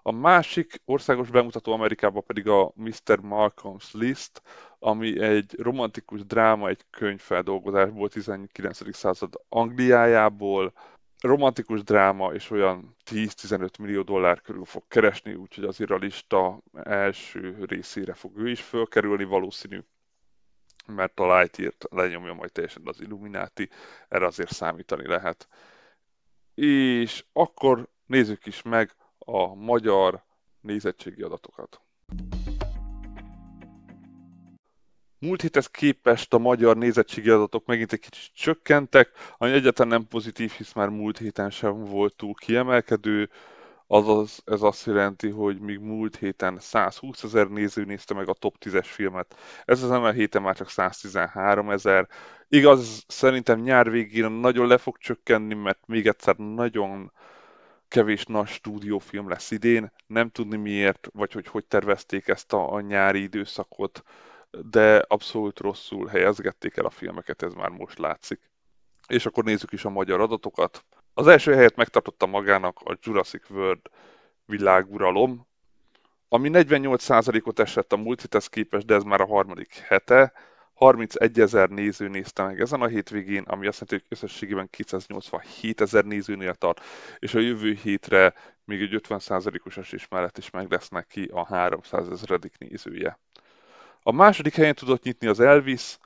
A 0.01 0.11
másik 0.11 0.81
országos 0.85 1.29
bemutató 1.29 1.71
Amerikában 1.71 2.23
pedig 2.25 2.47
a 2.47 2.71
Mr. 2.75 3.19
Malcolm's 3.21 3.91
List, 3.91 4.41
ami 4.79 5.19
egy 5.21 5.55
romantikus 5.57 6.25
dráma, 6.25 6.67
egy 6.67 6.85
könyvfeldolgozásból 6.89 8.09
19. 8.09 8.95
század 8.95 9.33
Angliájából, 9.49 10.73
romantikus 11.21 11.83
dráma 11.83 12.33
és 12.33 12.49
olyan 12.49 12.95
10-15 13.05 13.79
millió 13.79 14.01
dollár 14.01 14.41
körül 14.41 14.65
fog 14.65 14.83
keresni, 14.87 15.33
úgyhogy 15.33 15.63
azért 15.63 15.91
a 15.91 15.95
lista 15.95 16.61
első 16.83 17.63
részére 17.65 18.13
fog 18.13 18.37
ő 18.37 18.49
is 18.49 18.61
fölkerülni 18.61 19.23
valószínű, 19.23 19.79
mert 20.85 21.19
a 21.19 21.37
Lightyear-t 21.37 21.85
lenyomja 21.89 22.33
majd 22.33 22.51
teljesen 22.51 22.81
az 22.85 23.01
Illuminati, 23.01 23.69
erre 24.07 24.25
azért 24.25 24.53
számítani 24.53 25.07
lehet. 25.07 25.47
És 26.53 27.25
akkor 27.33 27.87
nézzük 28.05 28.45
is 28.45 28.61
meg 28.61 28.95
a 29.17 29.55
magyar 29.55 30.23
nézettségi 30.61 31.21
adatokat. 31.21 31.81
Múlt 35.21 35.41
héthez 35.41 35.67
képest 35.67 36.33
a 36.33 36.37
magyar 36.37 36.77
nézettségi 36.77 37.29
adatok 37.29 37.65
megint 37.65 37.93
egy 37.93 37.99
kicsit 37.99 38.33
csökkentek, 38.35 39.09
ami 39.37 39.51
egyáltalán 39.51 39.91
nem 39.91 40.07
pozitív, 40.07 40.51
hisz 40.51 40.73
már 40.73 40.89
múlt 40.89 41.17
héten 41.17 41.49
sem 41.49 41.83
volt 41.83 42.15
túl 42.15 42.33
kiemelkedő, 42.33 43.29
azaz 43.87 44.41
ez 44.45 44.61
azt 44.61 44.85
jelenti, 44.85 45.29
hogy 45.29 45.59
még 45.59 45.79
múlt 45.79 46.15
héten 46.15 46.59
120 46.59 47.23
ezer 47.23 47.47
néző 47.47 47.83
nézte 47.83 48.13
meg 48.13 48.29
a 48.29 48.33
top 48.33 48.55
10-es 48.65 48.85
filmet. 48.85 49.35
Ez 49.65 49.83
az 49.83 49.91
emel 49.91 50.11
héten 50.11 50.41
már 50.41 50.55
csak 50.55 50.69
113 50.69 51.69
ezer. 51.69 52.07
Igaz, 52.47 53.03
szerintem 53.07 53.59
nyár 53.59 53.91
végén 53.91 54.31
nagyon 54.31 54.67
le 54.67 54.77
fog 54.77 54.97
csökkenni, 54.97 55.53
mert 55.53 55.79
még 55.87 56.07
egyszer 56.07 56.35
nagyon 56.35 57.11
kevés 57.87 58.25
nagy 58.25 58.47
stúdiófilm 58.47 59.29
lesz 59.29 59.51
idén. 59.51 59.91
Nem 60.07 60.29
tudni 60.29 60.57
miért, 60.57 61.09
vagy 61.13 61.31
hogy 61.33 61.47
hogy 61.47 61.65
tervezték 61.65 62.27
ezt 62.27 62.53
a, 62.53 62.73
a 62.73 62.79
nyári 62.79 63.21
időszakot 63.21 64.03
de 64.51 65.05
abszolút 65.07 65.59
rosszul 65.59 66.07
helyezgették 66.07 66.77
el 66.77 66.85
a 66.85 66.89
filmeket, 66.89 67.41
ez 67.41 67.53
már 67.53 67.69
most 67.69 67.97
látszik. 67.97 68.39
És 69.07 69.25
akkor 69.25 69.43
nézzük 69.43 69.71
is 69.71 69.85
a 69.85 69.89
magyar 69.89 70.19
adatokat. 70.19 70.85
Az 71.13 71.27
első 71.27 71.53
helyet 71.53 71.75
megtartotta 71.75 72.25
magának 72.25 72.79
a 72.83 72.97
Jurassic 73.01 73.49
World 73.49 73.81
világuralom, 74.45 75.47
ami 76.27 76.49
48%-ot 76.53 77.59
esett 77.59 77.93
a 77.93 77.97
múlt 77.97 78.21
héthez 78.21 78.47
képest, 78.47 78.85
de 78.85 78.95
ez 78.95 79.03
már 79.03 79.21
a 79.21 79.25
harmadik 79.25 79.73
hete. 79.73 80.33
31 80.73 81.39
ezer 81.39 81.69
néző 81.69 82.07
nézte 82.07 82.43
meg 82.43 82.59
ezen 82.59 82.81
a 82.81 82.87
hétvégén, 82.87 83.43
ami 83.43 83.67
azt 83.67 83.79
jelenti, 83.79 84.07
hogy 84.07 84.17
összességében 84.17 84.69
287 84.69 85.81
ezer 85.81 86.05
nézőnél 86.05 86.53
tart, 86.53 86.83
és 87.19 87.33
a 87.33 87.39
jövő 87.39 87.73
hétre 87.73 88.33
még 88.65 88.81
egy 88.81 89.01
50%-os 89.07 89.77
esés 89.77 90.07
mellett 90.07 90.37
is 90.37 90.49
meg 90.49 90.71
lesz 90.71 90.89
neki 90.89 91.29
a 91.33 91.45
300 91.45 92.09
ezeredik 92.09 92.57
nézője. 92.57 93.19
A 94.03 94.11
második 94.11 94.55
helyen 94.55 94.75
tudott 94.75 95.03
nyitni 95.03 95.27
az 95.27 95.39
Elvis, 95.39 95.97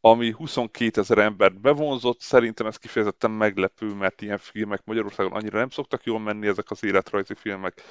ami 0.00 0.30
22 0.30 1.00
ezer 1.00 1.18
embert 1.18 1.60
bevonzott. 1.60 2.20
Szerintem 2.20 2.66
ez 2.66 2.76
kifejezetten 2.76 3.30
meglepő, 3.30 3.94
mert 3.94 4.22
ilyen 4.22 4.38
filmek 4.38 4.84
Magyarországon 4.84 5.32
annyira 5.32 5.58
nem 5.58 5.70
szoktak 5.70 6.04
jól 6.04 6.20
menni, 6.20 6.46
ezek 6.46 6.70
az 6.70 6.84
életrajzi 6.84 7.34
filmek. 7.34 7.82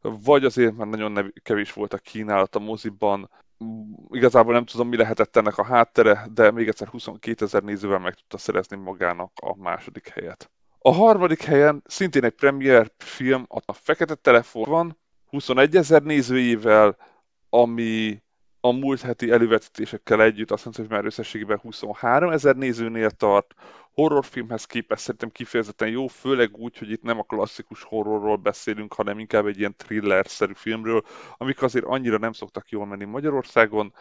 Vagy 0.00 0.44
azért, 0.44 0.76
mert 0.76 0.90
nagyon 0.90 1.32
kevés 1.42 1.72
volt 1.72 1.92
a 1.92 1.98
kínálat 1.98 2.54
a 2.54 2.58
moziban. 2.58 3.30
Igazából 4.10 4.52
nem 4.52 4.64
tudom, 4.64 4.88
mi 4.88 4.96
lehetett 4.96 5.36
ennek 5.36 5.58
a 5.58 5.64
háttere, 5.64 6.26
de 6.34 6.50
még 6.50 6.68
egyszer 6.68 6.88
22 6.88 7.44
ezer 7.44 7.62
nézővel 7.62 7.98
meg 7.98 8.14
tudta 8.14 8.38
szerezni 8.38 8.76
magának 8.76 9.32
a 9.42 9.56
második 9.56 10.08
helyet. 10.08 10.50
A 10.78 10.92
harmadik 10.92 11.42
helyen 11.42 11.82
szintén 11.86 12.24
egy 12.24 12.34
premier 12.34 12.92
film, 12.98 13.46
a 13.48 13.72
Fekete 13.72 14.14
Telefon 14.14 14.64
van, 14.68 14.98
21 15.30 15.76
ezer 15.76 16.02
nézőjével, 16.02 16.96
ami 17.48 18.22
a 18.64 18.72
múlt 18.72 19.00
heti 19.00 19.30
elővetítésekkel 19.30 20.22
együtt 20.22 20.50
azt 20.50 20.64
mondta, 20.64 20.82
hogy 20.82 20.90
már 20.90 21.04
összességében 21.04 21.58
23 21.58 22.30
ezer 22.30 22.56
nézőnél 22.56 23.10
tart, 23.10 23.54
horrorfilmhez 23.92 24.64
képest 24.64 25.02
szerintem 25.02 25.30
kifejezetten 25.30 25.88
jó, 25.88 26.06
főleg 26.06 26.56
úgy, 26.56 26.78
hogy 26.78 26.90
itt 26.90 27.02
nem 27.02 27.18
a 27.18 27.22
klasszikus 27.22 27.82
horrorról 27.82 28.36
beszélünk, 28.36 28.92
hanem 28.92 29.18
inkább 29.18 29.46
egy 29.46 29.58
ilyen 29.58 29.76
thriller-szerű 29.76 30.52
filmről, 30.54 31.02
amik 31.36 31.62
azért 31.62 31.84
annyira 31.84 32.18
nem 32.18 32.32
szoktak 32.32 32.68
jól 32.68 32.86
menni 32.86 33.04
Magyarországon. 33.04 33.92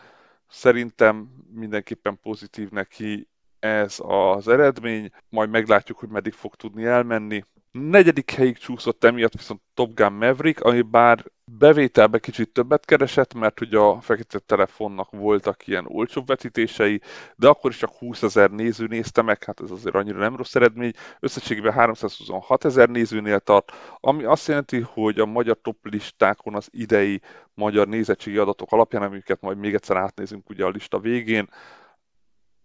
Szerintem 0.47 1.29
mindenképpen 1.53 2.19
pozitív 2.21 2.69
neki 2.69 3.27
ez 3.59 3.95
az 3.99 4.47
eredmény, 4.47 5.09
majd 5.29 5.49
meglátjuk, 5.49 5.97
hogy 5.97 6.09
meddig 6.09 6.33
fog 6.33 6.55
tudni 6.55 6.85
elmenni. 6.85 7.43
Negyedik 7.79 8.31
helyig 8.31 8.57
csúszott 8.57 9.03
emiatt 9.03 9.33
viszont 9.33 9.61
Top 9.73 9.93
Gun 9.93 10.13
Maverick, 10.13 10.59
ami 10.59 10.81
bár 10.81 11.25
bevételbe 11.45 12.19
kicsit 12.19 12.53
többet 12.53 12.85
keresett, 12.85 13.33
mert 13.33 13.61
ugye 13.61 13.77
a 13.77 14.01
fekete 14.01 14.39
telefonnak 14.39 15.11
voltak 15.11 15.67
ilyen 15.67 15.85
olcsóbb 15.87 16.27
vetítései, 16.27 17.01
de 17.35 17.47
akkor 17.47 17.71
is 17.71 17.77
csak 17.77 17.89
20 17.89 18.23
ezer 18.23 18.49
néző 18.51 18.85
nézte 18.85 19.21
meg, 19.21 19.43
hát 19.43 19.61
ez 19.61 19.71
azért 19.71 19.95
annyira 19.95 20.17
nem 20.17 20.35
rossz 20.35 20.55
eredmény. 20.55 20.91
Összességében 21.19 21.73
326 21.73 22.65
ezer 22.65 22.89
nézőnél 22.89 23.39
tart, 23.39 23.71
ami 23.99 24.23
azt 24.23 24.47
jelenti, 24.47 24.79
hogy 24.79 25.19
a 25.19 25.25
magyar 25.25 25.57
top 25.61 25.77
listákon 25.81 26.55
az 26.55 26.67
idei 26.71 27.21
magyar 27.53 27.87
nézettségi 27.87 28.37
adatok 28.37 28.71
alapján, 28.71 29.03
amiket 29.03 29.41
majd 29.41 29.57
még 29.57 29.73
egyszer 29.73 29.97
átnézünk 29.97 30.49
ugye 30.49 30.65
a 30.65 30.69
lista 30.69 30.99
végén, 30.99 31.49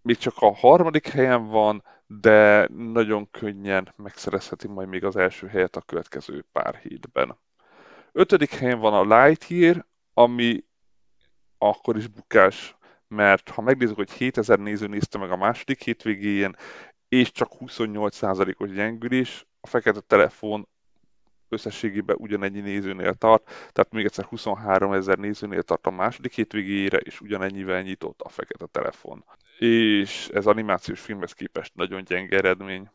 még 0.09 0.17
csak 0.17 0.35
a 0.39 0.55
harmadik 0.55 1.09
helyen 1.09 1.47
van, 1.47 1.85
de 2.07 2.69
nagyon 2.73 3.31
könnyen 3.31 3.93
megszerezheti 3.97 4.69
majd 4.69 4.89
még 4.89 5.05
az 5.05 5.17
első 5.17 5.47
helyet 5.47 5.77
a 5.77 5.81
következő 5.81 6.45
pár 6.53 6.75
hétben. 6.75 7.39
Ötödik 8.13 8.51
helyen 8.51 8.79
van 8.79 8.95
a 8.95 9.17
Lightyear, 9.17 9.87
ami 10.15 10.65
akkor 11.59 11.97
is 11.97 12.07
bukás, 12.07 12.77
mert 13.09 13.49
ha 13.49 13.63
megnézzük, 13.63 13.97
hogy 13.97 14.11
7000 14.11 14.59
néző 14.59 14.87
nézte 14.87 15.19
meg 15.19 15.31
a 15.31 15.37
második 15.37 15.83
hétvégén, 15.83 16.55
és 17.09 17.33
csak 17.33 17.53
28%-os 17.61 18.71
gyengülés, 18.71 19.47
a 19.61 19.67
fekete 19.67 20.01
telefon 20.01 20.69
összességében 21.49 22.17
ugyanennyi 22.19 22.61
nézőnél 22.61 23.15
tart, 23.15 23.45
tehát 23.47 23.93
még 23.93 24.05
egyszer 24.05 24.25
23 24.25 24.93
ezer 24.93 25.19
nézőnél 25.19 25.63
tart 25.63 25.87
a 25.87 25.91
második 25.91 26.35
hétvégére, 26.35 26.99
és 26.99 27.21
ugyanennyivel 27.21 27.83
nyitott 27.83 28.21
a 28.21 28.29
fekete 28.29 28.67
telefon. 28.67 29.25
És 29.59 30.29
ez 30.29 30.47
animációs 30.47 31.01
filmhez 31.01 31.33
képest 31.33 31.75
nagyon 31.75 32.05
gyenge 32.05 32.37
eredmény. 32.37 32.91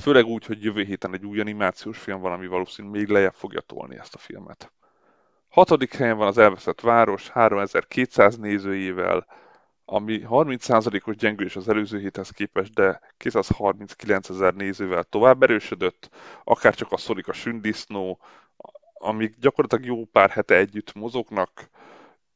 Főleg 0.00 0.24
úgy, 0.24 0.46
hogy 0.46 0.64
jövő 0.64 0.82
héten 0.82 1.14
egy 1.14 1.24
új 1.24 1.40
animációs 1.40 1.98
film 1.98 2.20
van, 2.20 2.32
ami 2.32 2.46
valószínűleg 2.46 2.96
még 2.96 3.08
lejjebb 3.08 3.34
fogja 3.34 3.60
tolni 3.60 3.98
ezt 3.98 4.14
a 4.14 4.18
filmet. 4.18 4.72
Hatodik 5.48 5.94
helyen 5.94 6.16
van 6.16 6.26
az 6.26 6.38
Elveszett 6.38 6.80
Város, 6.80 7.28
3200 7.28 8.36
nézőjével, 8.36 9.26
ami 9.84 10.22
30%-os 10.28 11.16
gyengülés 11.16 11.56
az 11.56 11.68
előző 11.68 11.98
héthez 11.98 12.30
képest, 12.30 12.74
de 12.74 13.00
239 13.16 14.28
ezer 14.28 14.54
nézővel 14.54 15.04
tovább 15.04 15.42
erősödött, 15.42 16.08
akár 16.44 16.74
csak 16.74 16.92
a 16.92 16.96
Szorik 16.96 17.28
a 17.28 17.32
Sündisznó, 17.32 18.20
amik 18.94 19.36
gyakorlatilag 19.38 19.84
jó 19.84 20.04
pár 20.04 20.30
hete 20.30 20.56
együtt 20.56 20.94
mozognak, 20.94 21.70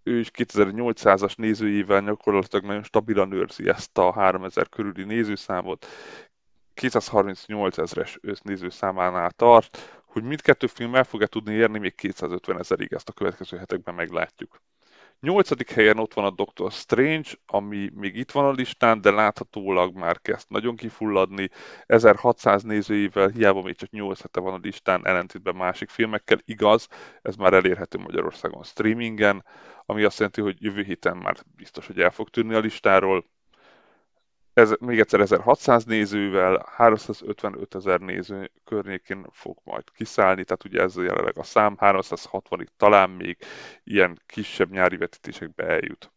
ő 0.04 0.18
is 0.18 0.30
2800-as 0.34 1.36
nézőjével 1.36 2.02
gyakorlatilag 2.02 2.64
nagyon 2.64 2.82
stabilan 2.82 3.32
őrzi 3.32 3.68
ezt 3.68 3.98
a 3.98 4.12
3000 4.12 4.68
körüli 4.68 5.04
nézőszámot. 5.04 5.86
238 6.74 7.78
ezeres 7.78 8.18
össznéző 8.20 8.68
számánál 8.68 9.30
tart, 9.30 10.02
hogy 10.04 10.22
mindkettő 10.22 10.66
film 10.66 10.94
el 10.94 11.04
fog-e 11.04 11.26
tudni 11.26 11.54
érni 11.54 11.78
még 11.78 11.94
250 11.94 12.58
ezerig, 12.58 12.92
ezt 12.92 13.08
a 13.08 13.12
következő 13.12 13.56
hetekben 13.56 13.94
meglátjuk. 13.94 14.60
Nyolcadik 15.20 15.70
helyen 15.70 15.98
ott 15.98 16.14
van 16.14 16.24
a 16.24 16.30
Doctor 16.30 16.72
Strange, 16.72 17.30
ami 17.46 17.90
még 17.94 18.16
itt 18.16 18.30
van 18.30 18.44
a 18.44 18.50
listán, 18.50 19.00
de 19.00 19.10
láthatólag 19.10 19.94
már 19.94 20.20
kezd 20.20 20.46
nagyon 20.48 20.76
kifulladni. 20.76 21.48
1600 21.86 22.62
nézőivel 22.62 23.28
hiába 23.28 23.62
még 23.62 23.76
csak 23.76 23.90
8 23.90 24.20
hete 24.20 24.40
van 24.40 24.54
a 24.54 24.60
listán, 24.62 25.06
ellentétben 25.06 25.56
másik 25.56 25.88
filmekkel. 25.88 26.38
Igaz, 26.44 26.88
ez 27.22 27.36
már 27.36 27.52
elérhető 27.52 27.98
Magyarországon 27.98 28.62
streamingen, 28.62 29.44
ami 29.86 30.02
azt 30.02 30.18
jelenti, 30.18 30.40
hogy 30.40 30.62
jövő 30.62 30.82
héten 30.82 31.16
már 31.16 31.36
biztos, 31.56 31.86
hogy 31.86 32.00
el 32.00 32.10
fog 32.10 32.28
tűnni 32.28 32.54
a 32.54 32.58
listáról 32.58 33.24
ez, 34.54 34.74
még 34.80 34.98
egyszer 34.98 35.20
1600 35.20 35.84
nézővel, 35.84 36.66
355 36.76 37.74
ezer 37.74 38.00
néző 38.00 38.50
környékén 38.64 39.26
fog 39.30 39.58
majd 39.64 39.84
kiszállni, 39.92 40.44
tehát 40.44 40.64
ugye 40.64 40.80
ez 40.82 40.96
jelenleg 40.96 41.38
a 41.38 41.42
szám, 41.42 41.76
360-ig 41.80 42.66
talán 42.76 43.10
még 43.10 43.38
ilyen 43.84 44.22
kisebb 44.26 44.70
nyári 44.70 44.96
vetítésekbe 44.96 45.64
eljut. 45.64 46.13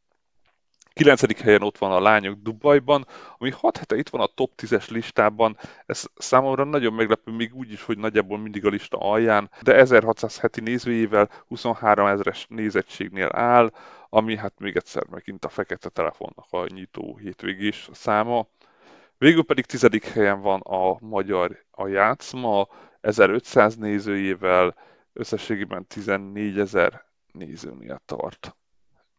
9. 0.98 1.42
helyen 1.42 1.62
ott 1.62 1.78
van 1.78 1.92
a 1.92 2.00
Lányok 2.00 2.40
Dubajban, 2.42 3.08
ami 3.38 3.52
6 3.52 3.78
hete 3.78 3.96
itt 3.96 4.10
van 4.10 4.22
a 4.22 4.26
top 4.26 4.52
10-es 4.62 4.90
listában. 4.90 5.58
Ez 5.86 6.04
számomra 6.16 6.64
nagyon 6.64 6.94
meglepő, 6.94 7.32
még 7.32 7.56
úgy 7.56 7.72
is, 7.72 7.84
hogy 7.84 7.98
nagyjából 7.98 8.38
mindig 8.38 8.66
a 8.66 8.70
lista 8.70 8.98
alján, 8.98 9.50
de 9.62 9.76
1600 9.76 10.40
heti 10.40 10.62
nézőjével 10.62 11.30
23 11.48 12.06
ezeres 12.06 12.46
nézettségnél 12.50 13.30
áll, 13.32 13.72
ami 14.10 14.38
hát 14.38 14.54
még 14.60 14.76
egyszer 14.76 15.04
megint 15.10 15.46
a 15.46 15.50
fekete 15.50 15.90
telefonnak 15.90 16.48
a 16.50 16.66
nyitó 16.74 17.18
hétvégés 17.18 17.90
száma. 17.94 18.48
Végül 19.18 19.44
pedig 19.44 19.66
tizedik 19.66 20.06
helyen 20.06 20.42
van 20.42 20.60
a 20.60 20.98
magyar 21.00 21.66
a 21.72 21.88
játszma, 21.88 22.68
1500 23.02 23.76
nézőjével, 23.76 24.76
összességében 25.14 25.88
14 25.88 26.60
ezer 26.60 27.06
nézőnél 27.32 28.02
tart. 28.06 28.56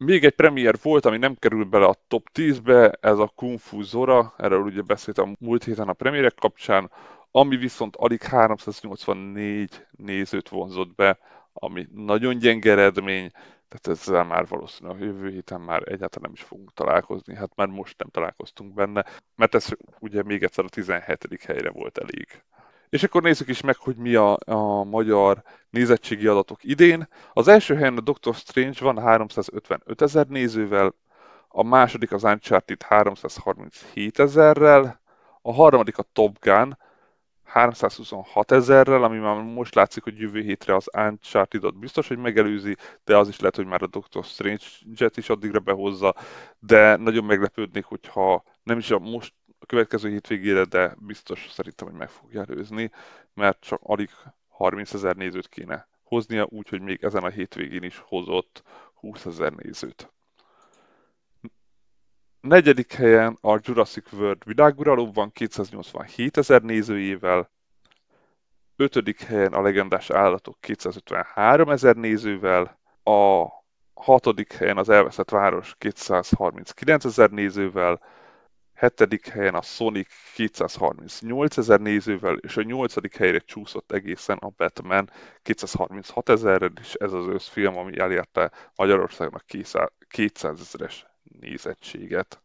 Még 0.04 0.24
egy 0.24 0.34
premier 0.34 0.76
volt, 0.82 1.04
ami 1.04 1.18
nem 1.18 1.34
kerül 1.34 1.64
bele 1.64 1.86
a 1.86 1.94
top 2.08 2.28
10-be, 2.34 2.90
ez 3.00 3.18
a 3.18 3.32
Kung 3.34 3.58
Fu 3.58 3.82
Zora, 3.82 4.34
erről 4.36 4.62
ugye 4.62 4.82
beszéltem 4.82 5.36
múlt 5.40 5.64
héten 5.64 5.88
a 5.88 5.92
premierek 5.92 6.34
kapcsán, 6.34 6.90
ami 7.30 7.56
viszont 7.56 7.96
alig 7.96 8.22
384 8.22 9.86
nézőt 9.90 10.48
vonzott 10.48 10.94
be, 10.94 11.18
ami 11.52 11.86
nagyon 11.94 12.38
gyenge 12.38 12.70
eredmény, 12.70 13.30
tehát 13.68 13.98
ezzel 13.98 14.24
már 14.24 14.46
valószínűleg 14.46 15.00
a 15.00 15.04
jövő 15.04 15.30
héten 15.30 15.60
már 15.60 15.82
egyáltalán 15.82 16.20
nem 16.20 16.32
is 16.32 16.42
fogunk 16.42 16.72
találkozni, 16.72 17.34
hát 17.34 17.54
már 17.54 17.68
most 17.68 17.98
nem 17.98 18.08
találkoztunk 18.08 18.74
benne, 18.74 19.04
mert 19.36 19.54
ez 19.54 19.68
ugye 19.98 20.22
még 20.22 20.42
egyszer 20.42 20.64
a 20.64 20.68
17. 20.68 21.42
helyre 21.44 21.70
volt 21.70 21.98
elég. 21.98 22.42
És 22.88 23.02
akkor 23.02 23.22
nézzük 23.22 23.48
is 23.48 23.60
meg, 23.60 23.76
hogy 23.76 23.96
mi 23.96 24.14
a, 24.14 24.36
a 24.46 24.84
magyar 24.84 25.42
nézettségi 25.70 26.26
adatok 26.26 26.64
idén. 26.64 27.08
Az 27.32 27.48
első 27.48 27.74
helyen 27.74 27.96
a 27.96 28.00
Doctor 28.00 28.34
Strange 28.34 28.78
van 28.80 28.98
355 28.98 30.02
ezer 30.02 30.26
nézővel, 30.26 30.94
a 31.48 31.62
második 31.62 32.12
az 32.12 32.24
Uncharted 32.24 32.82
337 32.82 34.18
ezerrel, 34.18 35.00
a 35.42 35.52
harmadik 35.52 35.98
a 35.98 36.04
Top 36.12 36.38
Gun 36.40 36.76
326 37.44 38.52
ezerrel, 38.52 39.04
ami 39.04 39.18
már 39.18 39.42
most 39.42 39.74
látszik, 39.74 40.02
hogy 40.02 40.18
jövő 40.18 40.40
hétre 40.40 40.74
az 40.74 40.90
Uncharted-ot 40.96 41.78
biztos, 41.78 42.08
hogy 42.08 42.18
megelőzi, 42.18 42.76
de 43.04 43.16
az 43.16 43.28
is 43.28 43.40
lehet, 43.40 43.56
hogy 43.56 43.66
már 43.66 43.82
a 43.82 43.86
Doctor 43.86 44.24
Strange-et 44.24 45.16
is 45.16 45.28
addigra 45.28 45.58
behozza, 45.58 46.14
de 46.58 46.96
nagyon 46.96 47.24
meglepődnék, 47.24 47.84
hogyha 47.84 48.42
nem 48.62 48.78
is 48.78 48.90
a 48.90 48.98
most 48.98 49.32
a 49.58 49.66
következő 49.66 50.08
hétvégére, 50.08 50.64
de 50.64 50.94
biztos 50.98 51.50
szerintem, 51.50 51.86
hogy 51.86 51.96
meg 51.96 52.08
fogja 52.08 52.44
előzni, 52.48 52.90
mert 53.34 53.60
csak 53.60 53.80
alig 53.82 54.10
30 54.48 54.94
ezer 54.94 55.16
nézőt 55.16 55.48
kéne 55.48 55.88
hoznia, 56.02 56.46
úgyhogy 56.50 56.80
még 56.80 57.04
ezen 57.04 57.24
a 57.24 57.28
hétvégén 57.28 57.82
is 57.82 58.02
hozott 58.06 58.62
20 58.94 59.26
ezer 59.26 59.52
nézőt. 59.52 60.12
Negyedik 62.40 62.92
helyen 62.92 63.38
a 63.40 63.58
Jurassic 63.62 64.12
World 64.12 64.44
világuraló 64.44 65.12
van 65.12 65.32
287 65.32 66.36
ezer 66.36 66.62
nézőjével, 66.62 67.50
ötödik 68.76 69.22
helyen 69.22 69.52
a 69.52 69.62
legendás 69.62 70.10
állatok 70.10 70.60
253 70.60 71.68
ezer 71.70 71.96
nézővel, 71.96 72.78
a 73.02 73.46
hatodik 73.94 74.52
helyen 74.52 74.76
az 74.76 74.88
elveszett 74.88 75.30
város 75.30 75.74
239 75.78 77.04
ezer 77.04 77.30
nézővel, 77.30 78.00
hetedik 78.78 79.28
helyen 79.28 79.54
a 79.54 79.62
Sonic 79.62 80.08
238 80.34 81.56
ezer 81.56 81.80
nézővel, 81.80 82.36
és 82.36 82.56
a 82.56 82.62
nyolcadik 82.62 83.16
helyre 83.16 83.38
csúszott 83.38 83.92
egészen 83.92 84.36
a 84.36 84.52
Batman 84.56 85.10
236 85.42 86.28
ezerrel, 86.28 86.72
és 86.80 86.94
ez 86.94 87.12
az 87.12 87.26
összfilm, 87.26 87.76
ami 87.76 87.98
elérte 87.98 88.52
Magyarországnak 88.74 89.44
200 90.08 90.60
ezeres 90.60 91.06
nézettséget. 91.40 92.42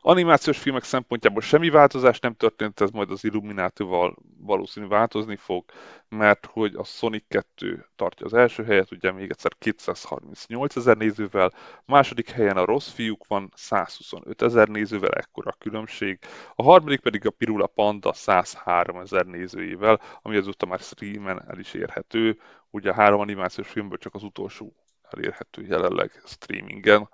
Animációs 0.00 0.58
filmek 0.58 0.84
szempontjából 0.84 1.42
semmi 1.42 1.70
változás 1.70 2.20
nem 2.20 2.34
történt, 2.34 2.80
ez 2.80 2.90
majd 2.90 3.10
az 3.10 3.24
Illuminati-val 3.24 4.16
valószínű 4.40 4.86
változni 4.86 5.36
fog, 5.36 5.64
mert 6.08 6.46
hogy 6.46 6.74
a 6.74 6.84
Sonic 6.84 7.24
2 7.28 7.86
tartja 7.96 8.26
az 8.26 8.34
első 8.34 8.64
helyet, 8.64 8.90
ugye 8.90 9.12
még 9.12 9.30
egyszer 9.30 9.52
238 9.58 10.76
ezer 10.76 10.96
nézővel, 10.96 11.52
második 11.84 12.30
helyen 12.30 12.56
a 12.56 12.64
Rossz 12.64 12.88
fiúk 12.88 13.26
van 13.26 13.52
125 13.54 14.42
ezer 14.42 14.68
nézővel, 14.68 15.10
ekkora 15.10 15.50
a 15.50 15.58
különbség, 15.58 16.18
a 16.54 16.62
harmadik 16.62 17.00
pedig 17.00 17.26
a 17.26 17.30
Pirula 17.30 17.66
Panda 17.66 18.12
103 18.12 18.96
ezer 18.96 19.26
nézőjével, 19.26 20.00
ami 20.22 20.36
azóta 20.36 20.66
már 20.66 20.78
streamen 20.78 21.44
el 21.48 21.58
is 21.58 21.74
érhető, 21.74 22.38
ugye 22.70 22.90
a 22.90 22.94
három 22.94 23.20
animációs 23.20 23.68
filmből 23.68 23.98
csak 23.98 24.14
az 24.14 24.22
utolsó 24.22 24.74
elérhető 25.10 25.62
jelenleg 25.62 26.22
streamingen. 26.24 27.08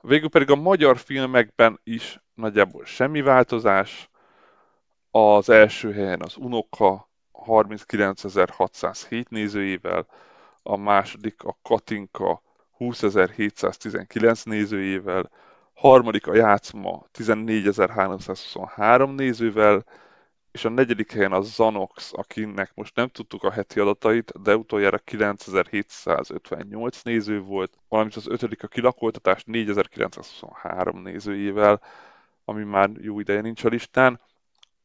Végül 0.00 0.28
pedig 0.28 0.50
a 0.50 0.56
magyar 0.56 0.98
filmekben 0.98 1.80
is 1.84 2.20
nagyjából 2.34 2.84
semmi 2.84 3.20
változás. 3.20 4.10
Az 5.10 5.48
első 5.48 5.92
helyen 5.92 6.22
az 6.22 6.36
Unoka 6.36 7.10
39.607 7.46 9.28
nézőjével, 9.28 10.06
a 10.62 10.76
második 10.76 11.42
a 11.42 11.58
Katinka 11.62 12.42
20.719 12.78 14.44
nézőjével, 14.44 15.30
harmadik 15.74 16.26
a 16.26 16.34
Játszma 16.34 17.06
14.323 17.18 19.14
nézővel, 19.14 19.84
és 20.56 20.64
a 20.64 20.68
negyedik 20.68 21.12
helyen 21.12 21.32
a 21.32 21.40
Zanox, 21.40 22.12
akinek 22.14 22.72
most 22.74 22.94
nem 22.94 23.08
tudtuk 23.08 23.42
a 23.42 23.50
heti 23.50 23.80
adatait, 23.80 24.42
de 24.42 24.56
utoljára 24.56 24.98
9758 24.98 27.02
néző 27.02 27.40
volt, 27.40 27.78
valamint 27.88 28.16
az 28.16 28.28
ötödik 28.28 28.62
a 28.62 28.68
kilakoltatás 28.68 29.42
4923 29.44 31.02
nézőjével, 31.02 31.82
ami 32.44 32.64
már 32.64 32.90
jó 33.00 33.20
ideje 33.20 33.40
nincs 33.40 33.64
a 33.64 33.68
listán, 33.68 34.20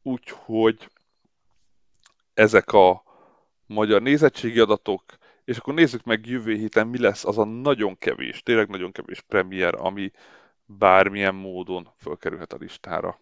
úgyhogy 0.02 0.90
ezek 2.34 2.72
a 2.72 3.02
magyar 3.66 4.02
nézettségi 4.02 4.58
adatok, 4.58 5.04
és 5.44 5.56
akkor 5.56 5.74
nézzük 5.74 6.04
meg 6.04 6.26
jövő 6.26 6.54
héten 6.54 6.86
mi 6.86 6.98
lesz 6.98 7.24
az 7.24 7.38
a 7.38 7.44
nagyon 7.44 7.98
kevés, 7.98 8.42
tényleg 8.42 8.68
nagyon 8.68 8.92
kevés 8.92 9.20
premier, 9.20 9.74
ami 9.74 10.10
bármilyen 10.64 11.34
módon 11.34 11.88
fölkerülhet 11.98 12.52
a 12.52 12.56
listára. 12.60 13.18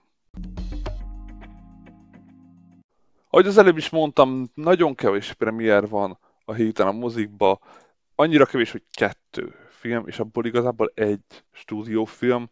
Ahogy 3.32 3.46
az 3.46 3.58
előbb 3.58 3.76
is 3.76 3.88
mondtam, 3.90 4.50
nagyon 4.54 4.94
kevés 4.94 5.32
premier 5.32 5.88
van 5.88 6.18
a 6.44 6.52
héten 6.52 6.86
a 6.86 6.92
mozikba, 6.92 7.60
annyira 8.14 8.46
kevés, 8.46 8.70
hogy 8.70 8.82
kettő 8.90 9.54
film, 9.68 10.06
és 10.06 10.18
abból 10.18 10.46
igazából 10.46 10.92
egy 10.94 11.44
stúdiófilm, 11.52 12.50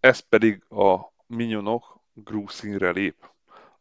ez 0.00 0.18
pedig 0.18 0.64
a 0.68 1.12
Minyonok 1.26 2.00
Grúszínre 2.12 2.90
lép, 2.90 3.30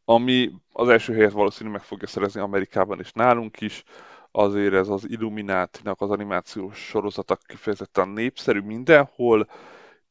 ami 0.05 0.51
az 0.71 0.89
első 0.89 1.13
helyet 1.13 1.31
valószínűleg 1.31 1.77
meg 1.77 1.87
fogja 1.87 2.07
szerezni 2.07 2.41
Amerikában 2.41 2.99
és 2.99 3.11
nálunk 3.11 3.61
is, 3.61 3.83
azért 4.31 4.73
ez 4.73 4.87
az 4.87 5.09
Illuminati-nak 5.09 6.01
az 6.01 6.09
animációs 6.09 6.77
sorozata 6.77 7.35
kifejezetten 7.35 8.09
népszerű 8.09 8.59
mindenhol, 8.59 9.49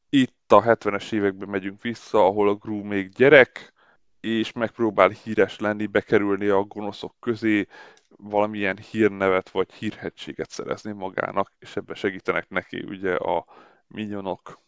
itt 0.09 0.51
a 0.51 0.61
70-es 0.61 1.11
években 1.11 1.49
megyünk 1.49 1.81
vissza, 1.81 2.25
ahol 2.25 2.49
a 2.49 2.55
Gru 2.55 2.83
még 2.83 3.09
gyerek, 3.09 3.75
és 4.19 4.51
megpróbál 4.51 5.09
híres 5.09 5.59
lenni, 5.59 5.85
bekerülni 5.85 6.47
a 6.47 6.63
gonoszok 6.63 7.15
közé, 7.19 7.67
valamilyen 8.09 8.77
hírnevet 8.77 9.49
vagy 9.49 9.73
hírhetséget 9.73 10.49
szerezni 10.49 10.91
magának, 10.91 11.51
és 11.59 11.75
ebbe 11.75 11.93
segítenek 11.93 12.49
neki 12.49 12.83
ugye 12.87 13.15
a 13.15 13.45
minyonok. 13.87 14.59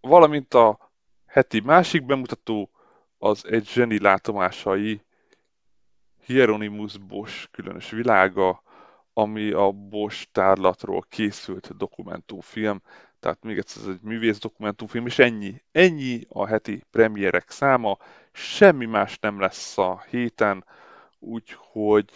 Valamint 0.00 0.54
a 0.54 0.92
heti 1.26 1.60
másik 1.60 2.04
bemutató 2.04 2.70
az 3.18 3.46
egy 3.46 3.68
zseni 3.68 4.00
látomásai 4.00 5.02
Hieronymus 6.26 6.98
Bosch 6.98 7.50
különös 7.50 7.90
világa, 7.90 8.62
ami 9.12 9.50
a 9.50 9.70
Bosch 9.72 10.26
tárlatról 10.32 11.04
készült 11.08 11.76
dokumentumfilm, 11.76 12.82
tehát 13.20 13.42
még 13.42 13.58
egyszer 13.58 13.82
ez 13.82 13.88
egy 13.88 14.00
művész 14.02 14.38
dokumentumfilm, 14.38 15.06
és 15.06 15.18
ennyi. 15.18 15.62
Ennyi 15.72 16.26
a 16.28 16.46
heti 16.46 16.84
premierek 16.90 17.50
száma, 17.50 17.96
semmi 18.36 18.86
más 18.86 19.18
nem 19.18 19.40
lesz 19.40 19.78
a 19.78 20.04
héten, 20.10 20.64
úgyhogy 21.18 22.10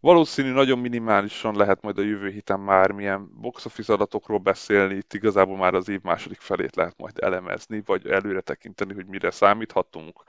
valószínű 0.00 0.52
nagyon 0.52 0.78
minimálisan 0.78 1.56
lehet 1.56 1.82
majd 1.82 1.98
a 1.98 2.02
jövő 2.02 2.30
héten 2.30 2.60
már 2.60 2.90
milyen 2.90 3.30
box 3.40 3.64
office 3.64 3.92
adatokról 3.92 4.38
beszélni, 4.38 4.94
itt 4.94 5.14
igazából 5.14 5.56
már 5.56 5.74
az 5.74 5.88
év 5.88 6.00
második 6.02 6.40
felét 6.40 6.76
lehet 6.76 6.94
majd 6.98 7.18
elemezni, 7.18 7.82
vagy 7.86 8.06
előre 8.06 8.40
tekinteni, 8.40 8.94
hogy 8.94 9.06
mire 9.06 9.30
számíthatunk. 9.30 10.22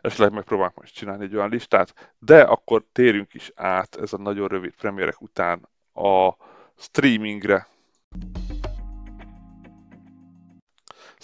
Esetleg 0.00 0.32
megpróbálunk 0.32 0.76
most 0.76 0.94
csinálni 0.94 1.24
egy 1.24 1.36
olyan 1.36 1.50
listát, 1.50 2.14
de 2.18 2.42
akkor 2.42 2.84
térjünk 2.92 3.34
is 3.34 3.50
át 3.54 3.96
ez 3.96 4.12
a 4.12 4.18
nagyon 4.18 4.48
rövid 4.48 4.74
premierek 4.74 5.20
után 5.20 5.68
a 5.94 6.36
streamingre. 6.76 7.66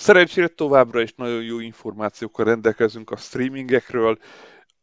Szerencsére 0.00 0.48
továbbra 0.48 1.00
is 1.00 1.14
nagyon 1.14 1.42
jó 1.42 1.58
információkkal 1.58 2.44
rendelkezünk 2.44 3.10
a 3.10 3.16
streamingekről, 3.16 4.18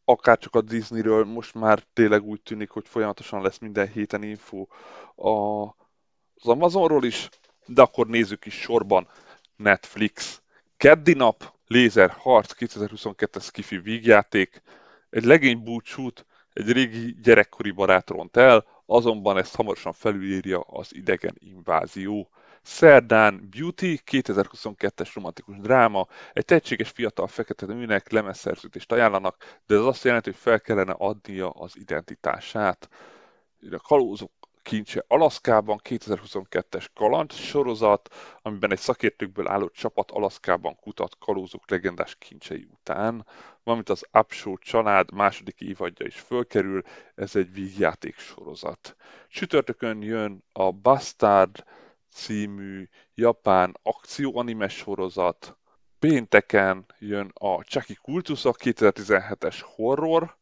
akár 0.06 0.38
csak 0.38 0.56
a 0.56 0.62
Disneyről, 0.62 1.25
most 1.25 1.53
már 1.53 1.84
tényleg 1.93 2.23
úgy 2.23 2.41
tűnik, 2.41 2.69
hogy 2.69 2.88
folyamatosan 2.88 3.41
lesz 3.41 3.58
minden 3.58 3.88
héten 3.88 4.23
info 4.23 4.65
az 5.15 6.47
Amazonról 6.47 7.03
is, 7.03 7.30
de 7.65 7.82
akkor 7.82 8.08
nézzük 8.08 8.45
is 8.45 8.53
sorban 8.53 9.08
Netflix. 9.56 10.41
Keddi 10.77 11.13
nap, 11.13 11.53
Lézer 11.67 12.10
Harc 12.10 12.53
2022-es 12.60 13.43
Skifi 13.43 13.77
vígjáték, 13.77 14.62
egy 15.10 15.25
legény 15.25 15.63
búcsút 15.63 16.25
egy 16.53 16.71
régi 16.71 17.15
gyerekkori 17.21 17.71
barát 17.71 18.10
ront 18.10 18.38
el, 18.38 18.65
azonban 18.86 19.38
ezt 19.38 19.56
hamarosan 19.56 19.93
felülírja 19.93 20.60
az 20.60 20.95
idegen 20.95 21.36
invázió. 21.39 22.30
Szerdán 22.69 23.47
Beauty, 23.49 23.99
2022-es 24.12 25.12
romantikus 25.13 25.58
dráma, 25.58 26.08
egy 26.34 26.45
tehetséges 26.45 26.89
fiatal 26.89 27.27
fekete 27.27 27.65
nőnek 27.65 28.12
lemezszerződést 28.12 28.91
ajánlanak, 28.91 29.60
de 29.67 29.75
ez 29.75 29.82
azt 29.82 30.03
jelenti, 30.03 30.30
hogy 30.30 30.39
fel 30.39 30.62
kellene 30.62 30.91
adnia 30.91 31.49
az 31.49 31.77
identitását. 31.77 32.89
A 33.71 33.77
kalózok 33.77 34.32
kincse 34.62 35.03
Alaszkában, 35.08 35.80
2022-es 35.84 36.86
kaland 36.93 37.32
sorozat, 37.32 38.13
amiben 38.41 38.71
egy 38.71 38.80
szakértőkből 38.80 39.47
álló 39.47 39.69
csapat 39.69 40.12
Alaszkában 40.12 40.75
kutat 40.75 41.17
kalózok 41.19 41.69
legendás 41.69 42.15
kincsei 42.15 42.67
után, 42.71 43.25
valamint 43.63 43.89
az 43.89 44.06
Upshow 44.12 44.58
család 44.58 45.12
második 45.12 45.62
évadja 45.62 46.06
is 46.06 46.19
fölkerül, 46.19 46.82
ez 47.15 47.36
egy 47.36 47.53
vígjáték 47.53 48.17
sorozat. 48.17 48.95
Csütörtökön 49.27 50.01
jön 50.01 50.43
a 50.51 50.71
Bastard 50.71 51.63
című 52.12 52.88
japán 53.13 53.78
akcióanime 53.84 54.67
sorozat, 54.67 55.58
pénteken 56.00 56.86
jön 57.00 57.32
a 57.34 57.63
Chucky 57.63 57.93
Kultusza 58.02 58.56
2017-es 58.58 59.60
horror, 59.76 60.38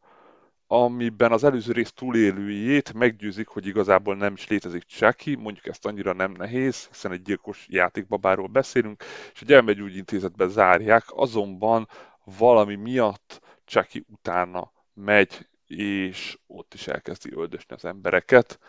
amiben 0.67 1.32
az 1.32 1.43
előző 1.43 1.71
rész 1.71 1.91
túlélőjét 1.91 2.93
meggyőzik, 2.93 3.47
hogy 3.47 3.65
igazából 3.67 4.15
nem 4.15 4.34
is 4.34 4.47
létezik 4.47 4.84
Chucky, 4.84 5.36
mondjuk 5.36 5.67
ezt 5.67 5.86
annyira 5.86 6.13
nem 6.13 6.32
nehéz, 6.32 6.88
hiszen 6.88 7.12
egy 7.12 7.21
gyilkos 7.21 7.65
játékbabáról 7.69 8.47
beszélünk, 8.47 9.04
és 9.34 9.41
egy 9.41 9.54
elmegyógyintézetbe 9.54 10.47
zárják, 10.47 11.04
azonban 11.08 11.88
valami 12.23 12.75
miatt 12.75 13.41
Chucky 13.65 14.06
utána 14.08 14.71
megy, 14.93 15.47
és 15.67 16.38
ott 16.47 16.73
is 16.73 16.88
elkezdi 16.88 17.34
öldösni 17.34 17.75
az 17.75 17.86
embereket, 17.86 18.60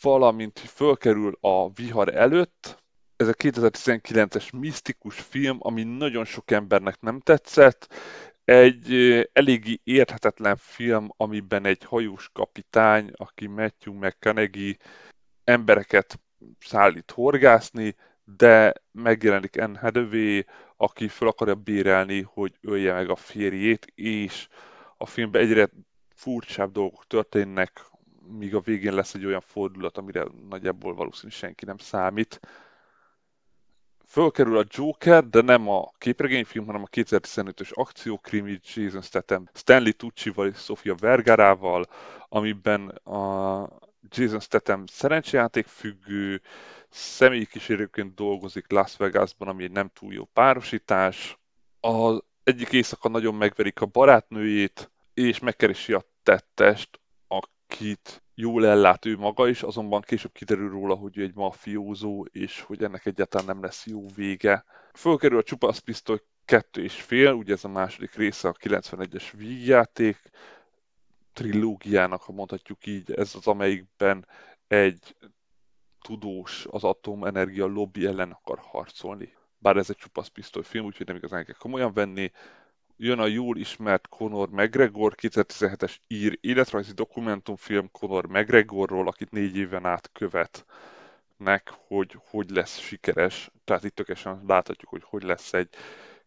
valamint 0.00 0.58
fölkerül 0.58 1.38
a 1.40 1.70
vihar 1.72 2.14
előtt, 2.14 2.84
ez 3.16 3.28
a 3.28 3.34
2019-es 3.34 4.58
misztikus 4.58 5.20
film, 5.20 5.56
ami 5.60 5.82
nagyon 5.82 6.24
sok 6.24 6.50
embernek 6.50 7.00
nem 7.00 7.20
tetszett, 7.20 7.88
egy 8.44 8.92
eléggé 9.32 9.80
érthetetlen 9.84 10.56
film, 10.56 11.08
amiben 11.16 11.64
egy 11.64 11.84
hajós 11.84 12.30
kapitány, 12.32 13.10
aki 13.14 13.46
Matthew 13.46 13.94
McConaughey 13.94 14.76
embereket 15.44 16.20
szállít 16.58 17.10
horgászni, 17.10 17.96
de 18.24 18.72
megjelenik 18.92 19.60
Anne 19.60 19.78
Hathaway, 19.78 20.40
aki 20.76 21.08
fel 21.08 21.28
akarja 21.28 21.54
bérelni, 21.54 22.22
hogy 22.22 22.58
ölje 22.60 22.92
meg 22.92 23.10
a 23.10 23.16
férjét, 23.16 23.92
és 23.94 24.48
a 24.96 25.06
filmben 25.06 25.42
egyre 25.42 25.68
furcsább 26.14 26.72
dolgok 26.72 27.06
történnek, 27.06 27.80
míg 28.28 28.54
a 28.54 28.60
végén 28.60 28.94
lesz 28.94 29.14
egy 29.14 29.24
olyan 29.24 29.40
fordulat, 29.40 29.98
amire 29.98 30.26
nagyjából 30.48 30.94
valószínűleg 30.94 31.38
senki 31.38 31.64
nem 31.64 31.78
számít 31.78 32.40
fölkerül 34.06 34.58
a 34.58 34.64
Joker, 34.68 35.28
de 35.28 35.40
nem 35.40 35.68
a 35.68 35.90
képregényfilm, 35.98 36.66
hanem 36.66 36.82
a 36.82 36.88
2015-ös 36.88 37.72
akciókrimi 37.72 38.60
Jason 38.74 39.02
Statham, 39.02 39.48
Stanley 39.54 39.92
Tucci-val 39.92 40.46
és 40.46 40.56
Sofia 40.56 40.94
Vergara-val, 40.94 41.86
amiben 42.28 42.88
a 42.88 43.68
Jason 44.08 44.40
Statham 44.40 44.86
szerencsejáték 44.86 45.66
függő, 45.66 46.40
személyi 46.88 47.46
kísérőként 47.46 48.14
dolgozik 48.14 48.70
Las 48.70 48.96
Vegasban, 48.96 49.48
ami 49.48 49.64
egy 49.64 49.70
nem 49.70 49.88
túl 49.88 50.12
jó 50.12 50.24
párosítás. 50.24 51.38
Az 51.80 52.22
egyik 52.44 52.72
éjszaka 52.72 53.08
nagyon 53.08 53.34
megverik 53.34 53.80
a 53.80 53.86
barátnőjét, 53.86 54.90
és 55.14 55.38
megkeresi 55.38 55.92
a 55.92 56.02
tettest, 56.22 57.00
akit 57.68 58.22
jól 58.34 58.66
ellát 58.66 59.04
ő 59.04 59.16
maga 59.16 59.48
is, 59.48 59.62
azonban 59.62 60.00
később 60.00 60.32
kiderül 60.32 60.70
róla, 60.70 60.94
hogy 60.94 61.18
ő 61.18 61.22
egy 61.22 61.34
mafiózó, 61.34 62.24
és 62.32 62.60
hogy 62.60 62.82
ennek 62.82 63.06
egyáltalán 63.06 63.46
nem 63.46 63.62
lesz 63.62 63.86
jó 63.86 64.06
vége. 64.14 64.64
Fölkerül 64.92 65.38
a 65.38 65.42
csupasz 65.42 65.78
pisztoly 65.78 66.20
kettő 66.44 66.82
és 66.82 67.02
fél, 67.02 67.32
ugye 67.32 67.52
ez 67.52 67.64
a 67.64 67.68
második 67.68 68.14
része 68.14 68.48
a 68.48 68.52
91-es 68.52 69.32
vígjáték 69.36 70.30
trilógiának, 71.32 72.22
ha 72.22 72.32
mondhatjuk 72.32 72.86
így, 72.86 73.12
ez 73.12 73.34
az, 73.34 73.46
amelyikben 73.46 74.26
egy 74.68 75.16
tudós 76.00 76.66
az 76.70 76.84
atomenergia 76.84 77.66
lobby 77.66 78.06
ellen 78.06 78.30
akar 78.30 78.58
harcolni. 78.58 79.34
Bár 79.58 79.76
ez 79.76 79.90
egy 79.90 79.96
csupasz 79.96 80.28
pisztoly 80.28 80.62
film, 80.62 80.84
úgyhogy 80.84 81.06
nem 81.06 81.16
igazán 81.16 81.44
kell 81.44 81.54
komolyan 81.58 81.92
venni 81.92 82.30
jön 82.96 83.18
a 83.18 83.26
jól 83.26 83.56
ismert 83.56 84.08
Conor 84.08 84.48
McGregor 84.50 85.14
2017-es 85.22 85.96
ír 86.06 86.38
életrajzi 86.40 86.92
dokumentumfilm 86.92 87.90
Conor 87.92 88.26
McGregorról, 88.26 89.08
akit 89.08 89.30
négy 89.30 89.56
éven 89.56 89.86
át 89.86 90.10
követnek, 90.12 91.72
hogy 91.86 92.18
hogy 92.28 92.50
lesz 92.50 92.78
sikeres. 92.78 93.50
Tehát 93.64 93.84
itt 93.84 93.94
tökéletesen 93.94 94.42
láthatjuk, 94.46 94.90
hogy 94.90 95.02
hogy 95.04 95.22
lesz 95.22 95.52
egy 95.52 95.68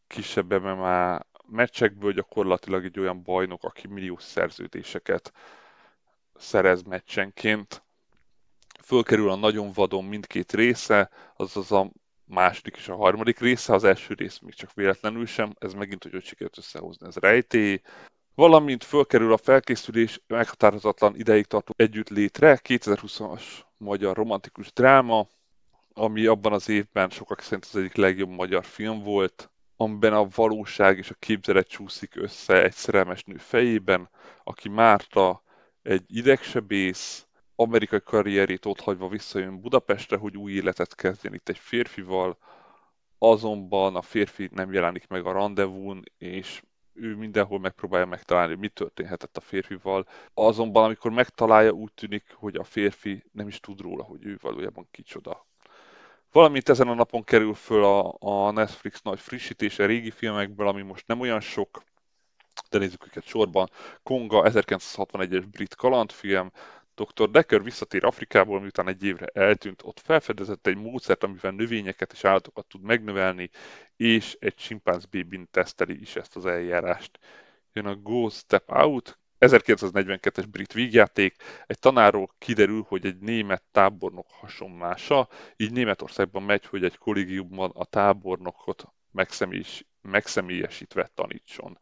kisebb 0.08 0.52
MMA 0.62 1.20
meccsekből 1.46 2.14
gyakorlatilag 2.14 2.86
egy 2.86 3.00
olyan 3.00 3.24
bajnok, 3.24 3.64
aki 3.64 3.88
milliós 3.88 4.24
szerződéseket 4.24 5.34
szerez 6.36 6.82
meccsenként. 6.82 7.84
Fölkerül 8.84 9.30
a 9.30 9.36
nagyon 9.36 9.72
vadon 9.74 10.06
mindkét 10.06 10.54
része, 10.54 11.10
azaz 11.36 11.72
a 11.72 11.90
második 12.30 12.76
és 12.76 12.88
a 12.88 12.96
harmadik 12.96 13.40
része, 13.40 13.74
az 13.74 13.84
első 13.84 14.14
rész 14.14 14.40
még 14.40 14.54
csak 14.54 14.74
véletlenül 14.74 15.26
sem, 15.26 15.54
ez 15.60 15.74
megint, 15.74 16.04
hogy 16.04 16.12
hogy 16.12 16.26
sikerült 16.26 16.58
összehozni, 16.58 17.08
ez 17.08 17.16
rejtély. 17.16 17.82
Valamint 18.36 18.84
fölkerül 18.84 19.34
a 19.34 19.38
felkészülés 19.38 20.22
meghatározatlan 20.28 21.16
ideig 21.16 21.46
tartó 21.46 21.74
együttlétre, 21.78 22.60
2020-as 22.64 23.44
magyar 23.78 24.16
romantikus 24.16 24.74
dráma, 24.74 25.28
ami 25.94 26.26
abban 26.26 26.54
az 26.54 26.70
évben 26.70 27.10
sokak 27.10 27.42
szerint 27.42 27.66
az 27.66 27.76
egyik 27.76 27.96
legjobb 27.96 28.30
magyar 28.30 28.66
film 28.66 29.04
volt, 29.04 29.52
amiben 29.76 30.14
a 30.14 30.28
valóság 30.36 30.98
és 30.98 31.10
a 31.10 31.16
képzelet 31.20 31.68
csúszik 31.68 32.16
össze 32.16 32.64
egy 32.64 32.74
szerelmes 32.74 33.24
nő 33.24 33.38
fejében, 33.38 34.10
aki 34.44 34.70
Márta 34.70 35.44
egy 35.82 36.04
idegsebész, 36.08 37.28
amerikai 37.62 38.02
karrierét 38.04 38.66
ott 38.66 38.80
hagyva 38.80 39.08
visszajön 39.08 39.62
Budapestre, 39.62 40.18
hogy 40.18 40.38
új 40.38 40.52
életet 40.52 40.96
kezdjen 40.96 41.34
itt 41.34 41.50
egy 41.50 41.58
férfival, 41.58 42.38
azonban 43.18 43.96
a 43.96 44.02
férfi 44.02 44.50
nem 44.54 44.74
jelenik 44.74 45.08
meg 45.08 45.26
a 45.26 45.32
rendezvún, 45.32 46.04
és 46.18 46.64
ő 46.94 47.16
mindenhol 47.16 47.60
megpróbálja 47.60 48.06
megtalálni, 48.06 48.56
mi 48.56 48.68
történhetett 48.68 49.38
a 49.38 49.42
férfival. 49.42 50.08
Azonban, 50.34 50.84
amikor 50.84 51.12
megtalálja, 51.12 51.72
úgy 51.72 51.92
tűnik, 51.94 52.34
hogy 52.34 52.56
a 52.56 52.64
férfi 52.64 53.24
nem 53.32 53.48
is 53.48 53.60
tud 53.60 53.82
róla, 53.82 54.04
hogy 54.04 54.26
ő 54.26 54.38
valójában 54.42 54.88
kicsoda. 54.92 55.48
Valamint 56.32 56.70
ezen 56.70 56.88
a 56.88 56.94
napon 56.94 57.24
kerül 57.24 57.54
föl 57.54 57.84
a, 57.84 58.16
a 58.20 58.52
Netflix 58.52 59.02
nagy 59.02 59.20
frissítése 59.20 59.86
régi 59.86 60.12
filmekből, 60.12 60.68
ami 60.68 60.82
most 60.82 61.08
nem 61.08 61.20
olyan 61.20 61.40
sok, 61.40 61.84
de 62.70 62.78
nézzük 62.78 63.06
őket 63.06 63.24
sorban. 63.26 63.70
Konga 64.04 64.44
1961-es 64.46 65.44
brit 65.52 65.76
kalandfilm, 65.76 66.52
Dr. 67.04 67.30
Decker 67.30 67.64
visszatér 67.64 68.06
Afrikából, 68.06 68.60
miután 68.60 68.88
egy 68.88 69.04
évre 69.04 69.26
eltűnt, 69.26 69.82
ott 69.84 70.00
felfedezett 70.00 70.68
egy 70.68 70.78
módszert, 70.78 71.24
amivel 71.24 71.52
növényeket 71.52 72.12
és 72.12 72.24
állatokat 72.24 72.66
tud 72.66 72.82
megnövelni, 72.82 73.50
és 73.96 74.38
egy 74.40 74.56
chimpánz 74.56 75.06
bébin 75.06 75.48
teszteli 75.52 76.02
is 76.02 76.16
ezt 76.16 76.36
az 76.36 76.46
eljárást. 76.46 77.20
Jön 77.74 77.86
a 77.86 77.96
Go 77.96 78.30
Step 78.30 78.72
Out, 78.72 79.20
1942-es 79.40 80.46
brit 80.52 80.74
vígjáték, 80.74 81.36
egy 81.68 81.80
tanárról 81.80 82.36
kiderül, 82.38 82.86
hogy 82.88 83.06
egy 83.06 83.18
német 83.20 83.64
tábornok 83.72 84.28
hasonlása, 84.30 85.28
így 85.56 85.72
Németországban 85.72 86.44
megy, 86.44 86.66
hogy 86.66 86.84
egy 86.84 86.98
kollégiumban 86.98 87.72
a 87.74 87.86
tábornokot 87.86 88.86
megszemélyesítve 90.02 91.12
tanítson. 91.14 91.78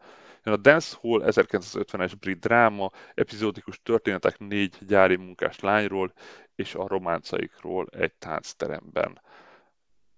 A 0.47 0.57
Dance 0.57 0.97
Hall 1.01 1.21
1950-es 1.25 2.13
brit 2.19 2.39
dráma, 2.39 2.91
epizódikus 3.13 3.79
történetek 3.83 4.39
négy 4.39 4.77
gyári 4.79 5.15
munkás 5.15 5.59
lányról 5.59 6.13
és 6.55 6.75
a 6.75 6.87
románcaikról 6.87 7.87
egy 7.91 8.13
táncteremben. 8.13 9.21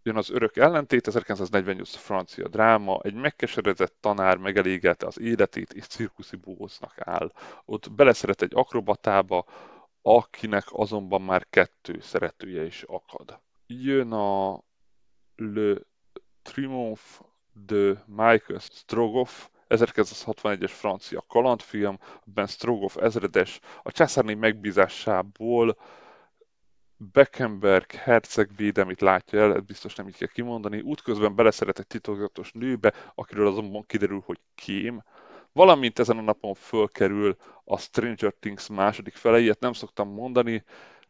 Jön 0.03 0.15
az 0.15 0.29
örök 0.29 0.57
ellentét, 0.57 1.07
1948 1.07 1.95
francia 1.95 2.47
dráma, 2.47 2.99
egy 3.01 3.13
megkeseredett 3.13 3.95
tanár 3.99 4.37
megelégelte 4.37 5.05
az 5.05 5.19
életét 5.19 5.73
és 5.73 5.87
cirkuszi 5.87 6.35
bóznak 6.35 6.93
áll. 6.97 7.31
Ott 7.65 7.91
beleszeret 7.91 8.41
egy 8.41 8.51
akrobatába, 8.55 9.45
akinek 10.01 10.63
azonban 10.69 11.21
már 11.21 11.45
kettő 11.49 11.99
szeretője 11.99 12.65
is 12.65 12.83
akad. 12.83 13.39
Jön 13.67 14.11
a 14.11 14.63
Le 15.35 15.75
Triomphe 16.41 17.25
de 17.65 18.03
Michael 18.05 18.59
Strogoff, 18.59 19.47
1961-es 19.69 20.71
francia 20.71 21.23
kalandfilm, 21.27 21.99
Ben 22.23 22.47
Strogoff 22.47 22.95
ezredes 22.97 23.59
a 23.83 23.91
császárné 23.91 24.33
megbízásából 24.33 25.77
Beckenberg 26.97 27.91
herceg 27.91 28.49
védelmét 28.55 29.01
látja 29.01 29.39
el, 29.39 29.59
biztos 29.59 29.95
nem 29.95 30.07
így 30.07 30.17
kell 30.17 30.27
kimondani, 30.27 30.81
útközben 30.81 31.35
beleszeret 31.35 31.79
egy 31.79 31.87
titokzatos 31.87 32.51
nőbe, 32.51 32.93
akiről 33.15 33.47
azonban 33.47 33.85
kiderül, 33.85 34.23
hogy 34.25 34.39
kém, 34.55 35.03
valamint 35.51 35.99
ezen 35.99 36.17
a 36.17 36.21
napon 36.21 36.53
fölkerül 36.53 37.35
a 37.63 37.77
Stranger 37.77 38.33
Things 38.39 38.67
második 38.67 39.15
fele, 39.15 39.39
ilyet 39.39 39.59
nem 39.59 39.73
szoktam 39.73 40.09
mondani, 40.09 40.63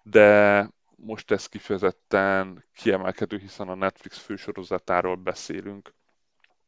de 0.04 0.69
most 0.95 1.32
ez 1.32 1.45
kifejezetten 1.45 2.65
kiemelkedő, 2.76 3.38
hiszen 3.38 3.69
a 3.69 3.76
Netflix 3.76 4.17
fősorozatáról 4.17 5.15
beszélünk. 5.15 5.93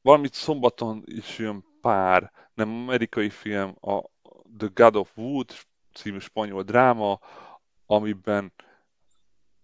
Valamint 0.01 0.34
szombaton 0.34 1.04
is 1.06 1.38
jön 1.38 1.65
pár 1.82 2.32
nem 2.54 2.70
amerikai 2.70 3.30
film, 3.30 3.76
a 3.82 4.02
The 4.58 4.70
God 4.74 4.96
of 4.96 5.17
Wood 5.17 5.52
című 5.94 6.20
spanyol 6.20 6.63
dráma, 6.63 7.20
amiben 7.86 8.52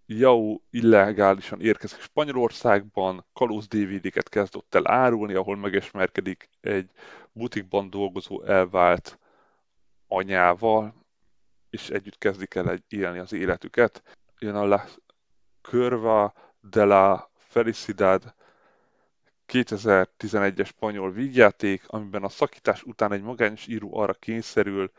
Jau 0.09 0.61
illegálisan 0.69 1.61
érkezik 1.61 2.01
Spanyolországban, 2.01 3.25
kalóz 3.33 3.67
DVD-ket 3.67 4.29
kezdett 4.29 4.75
el 4.75 4.91
árulni, 4.91 5.33
ahol 5.33 5.55
megismerkedik 5.55 6.49
egy 6.61 6.89
butikban 7.31 7.89
dolgozó 7.89 8.43
elvált 8.43 9.19
anyával, 10.07 10.93
és 11.69 11.89
együtt 11.89 12.17
kezdik 12.17 12.55
el 12.55 12.79
élni 12.87 13.19
az 13.19 13.33
életüket. 13.33 14.17
Jön 14.39 14.55
a 14.55 14.65
La 14.65 14.85
Curva 15.61 16.33
de 16.59 16.83
la 16.83 17.31
Felicidad 17.37 18.33
2011-es 19.53 20.65
spanyol 20.65 21.11
vígjáték, 21.11 21.83
amiben 21.87 22.23
a 22.23 22.29
szakítás 22.29 22.83
után 22.83 23.11
egy 23.11 23.21
magányos 23.21 23.67
író 23.67 23.97
arra 23.97 24.13
kényszerül, 24.13 24.91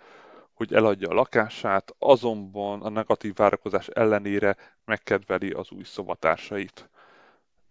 hogy 0.53 0.75
eladja 0.75 1.09
a 1.09 1.15
lakását, 1.15 1.95
azonban 1.99 2.83
a 2.83 2.89
negatív 2.89 3.35
várakozás 3.35 3.89
ellenére 3.89 4.57
megkedveli 4.85 5.51
az 5.51 5.71
új 5.71 5.83
szobatársait. 5.83 6.91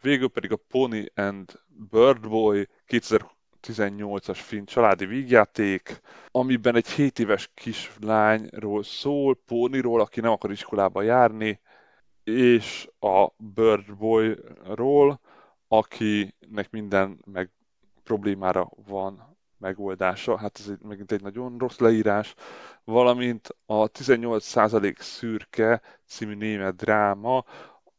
Végül 0.01 0.29
pedig 0.29 0.51
a 0.51 0.59
Pony 0.67 1.09
and 1.15 1.59
Bird 1.89 2.27
Boy 2.29 2.67
2018-as 2.87 4.39
film 4.41 4.65
családi 4.65 5.05
vígjáték, 5.05 6.01
amiben 6.31 6.75
egy 6.75 6.87
7 6.87 7.19
éves 7.19 7.51
kislányról 7.53 8.83
szól, 8.83 9.39
Póniról, 9.45 10.01
aki 10.01 10.19
nem 10.19 10.31
akar 10.31 10.51
iskolába 10.51 11.01
járni, 11.01 11.59
és 12.23 12.89
a 12.99 13.27
Bird 13.37 13.95
Boy-ról, 13.95 15.19
akinek 15.67 16.67
minden 16.71 17.19
meg 17.25 17.51
problémára 18.03 18.69
van 18.87 19.37
megoldása. 19.57 20.37
Hát 20.37 20.59
ez 20.59 20.67
egy, 20.67 20.81
megint 20.81 21.11
egy 21.11 21.21
nagyon 21.21 21.57
rossz 21.57 21.77
leírás. 21.77 22.35
Valamint 22.83 23.55
a 23.65 23.91
18% 23.91 24.99
szürke 24.99 25.81
című 26.05 26.35
német 26.35 26.75
dráma, 26.75 27.45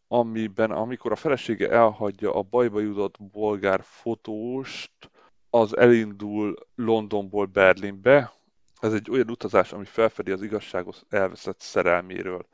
amiben 0.09 0.71
amikor 0.71 1.13
a 1.13 1.17
felesége 1.17 1.71
elhagyja 1.71 2.35
a 2.35 2.43
bajba 2.43 2.81
jutott 2.81 3.17
bolgár 3.33 3.81
fotóst, 3.83 5.11
az 5.51 5.77
elindul 5.77 6.55
Londonból 6.75 7.47
Berlinbe. 7.47 8.33
Ez 8.81 8.93
egy 8.93 9.11
olyan 9.11 9.31
utazás, 9.31 9.73
ami 9.73 9.85
felfedi 9.85 10.31
az 10.31 10.43
igazságos 10.43 11.01
elveszett 11.09 11.61
szerelméről. 11.61 12.47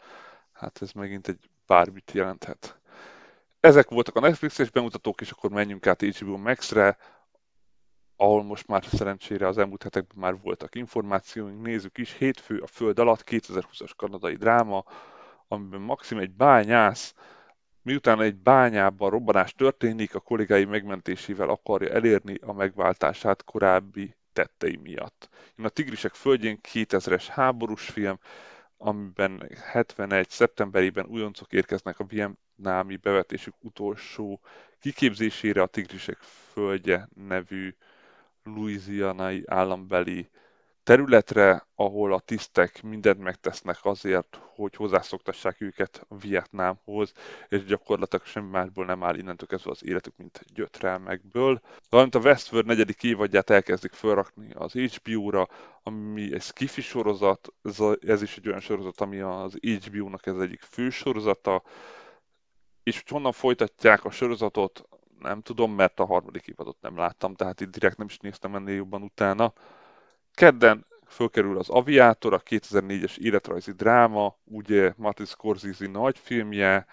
Hát 0.53 0.83
ez 0.83 0.92
megint 0.92 1.29
egy 1.29 1.50
bármit 1.66 2.12
jelenthet. 2.12 2.81
Ezek 3.64 3.90
voltak 3.90 4.16
a 4.16 4.20
Netflixes 4.20 4.70
bemutatók, 4.70 5.20
és 5.20 5.31
akkor 5.31 5.50
menjünk 5.50 5.87
át 5.87 6.03
HBO 6.03 6.37
Max-re 6.37 6.96
ahol 8.16 8.42
most 8.42 8.66
már 8.66 8.85
szerencsére 8.85 9.46
az 9.46 9.59
elmúlt 9.59 9.83
hetekben 9.83 10.18
már 10.18 10.40
voltak 10.42 10.74
információink, 10.74 11.62
nézzük 11.62 11.98
is, 11.98 12.12
hétfő 12.12 12.59
a 12.59 12.66
föld 12.66 12.98
alatt 12.98 13.24
2020-as 13.27 13.90
kanadai 13.96 14.35
dráma, 14.35 14.85
amiben 15.48 15.81
Maxim 15.81 16.18
egy 16.18 16.31
bányász, 16.31 17.14
miután 17.83 18.20
egy 18.20 18.37
bányában 18.37 19.11
robbanás 19.11 19.53
történik, 19.53 20.14
a 20.14 20.20
kollégái 20.20 20.64
megmentésével 20.64 21.48
akarja 21.48 21.88
elérni 21.88 22.35
a 22.35 22.53
megváltását 22.53 23.44
korábbi 23.44 24.16
tettei 24.33 24.77
miatt. 24.77 25.29
Jön 25.57 25.66
a 25.66 25.70
Tigrisek 25.70 26.14
földjén 26.14 26.59
2000-es 26.72 27.24
háborús 27.31 27.88
film, 27.88 28.18
amiben 28.77 29.50
71. 29.72 30.31
szeptemberében 30.31 31.07
újoncok 31.07 31.53
érkeznek 31.53 31.98
a 31.98 32.05
vietnámi 32.56 32.96
bevetésük 32.96 33.54
utolsó 33.60 34.40
kiképzésére 34.80 35.62
a 35.62 35.66
Tigrisek 35.66 36.18
földje 36.52 37.08
nevű 37.14 37.74
louisianai 38.42 39.42
állambeli 39.46 40.28
területre, 40.82 41.66
ahol 41.74 42.12
a 42.12 42.18
tisztek 42.18 42.82
mindent 42.82 43.18
megtesznek 43.18 43.78
azért, 43.82 44.40
hogy 44.54 44.74
hozzászoktassák 44.74 45.60
őket 45.60 46.06
Vietnámhoz, 46.20 47.12
és 47.48 47.64
gyakorlatilag 47.64 48.26
semmi 48.26 48.50
másból 48.50 48.84
nem 48.84 49.02
áll 49.02 49.16
innentől 49.16 49.48
kezdve 49.48 49.70
az 49.70 49.84
életük, 49.84 50.16
mint 50.16 50.44
gyötrelmekből. 50.54 51.60
Valamint 51.88 52.14
a 52.14 52.18
Westworld 52.18 52.66
negyedik 52.66 53.02
évadját 53.02 53.50
elkezdik 53.50 53.92
felrakni 53.92 54.52
az 54.54 54.72
HBO-ra, 54.72 55.48
ami 55.82 56.34
egy 56.34 56.42
skifi 56.42 56.80
sorozat, 56.80 57.52
ez, 57.62 57.80
a, 57.80 57.96
ez 58.06 58.22
is 58.22 58.36
egy 58.36 58.48
olyan 58.48 58.60
sorozat, 58.60 59.00
ami 59.00 59.20
az 59.20 59.58
HBO-nak 59.60 60.26
ez 60.26 60.36
egyik 60.36 60.60
fő 60.60 60.90
sorozata, 60.90 61.62
és 62.84 62.94
hogy 62.94 63.08
honnan 63.08 63.32
folytatják 63.32 64.04
a 64.04 64.10
sorozatot, 64.10 64.88
nem 65.18 65.40
tudom, 65.40 65.72
mert 65.72 66.00
a 66.00 66.04
harmadik 66.04 66.46
évadot 66.46 66.76
nem 66.80 66.96
láttam, 66.96 67.34
tehát 67.34 67.60
itt 67.60 67.70
direkt 67.70 67.96
nem 67.96 68.06
is 68.06 68.18
néztem 68.18 68.54
ennél 68.54 68.74
jobban 68.74 69.02
utána. 69.02 69.52
Kedden 70.32 70.86
fölkerül 71.06 71.58
az 71.58 71.68
Aviátor, 71.68 72.32
a 72.32 72.42
2004-es 72.42 73.18
életrajzi 73.18 73.72
dráma, 73.72 74.36
ugye 74.44 74.92
Martin 74.96 75.26
Scorsese 75.26 75.86
nagy 75.86 76.18
filmje, 76.18 76.86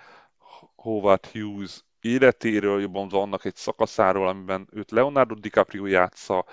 Howard 0.75 1.25
Hughes 1.25 1.83
életéről, 2.01 2.81
jobban 2.81 3.09
annak 3.09 3.45
egy 3.45 3.55
szakaszáról, 3.55 4.27
amiben 4.27 4.67
őt 4.71 4.91
Leonardo 4.91 5.33
DiCaprio 5.35 5.85
játsza, 5.85 6.45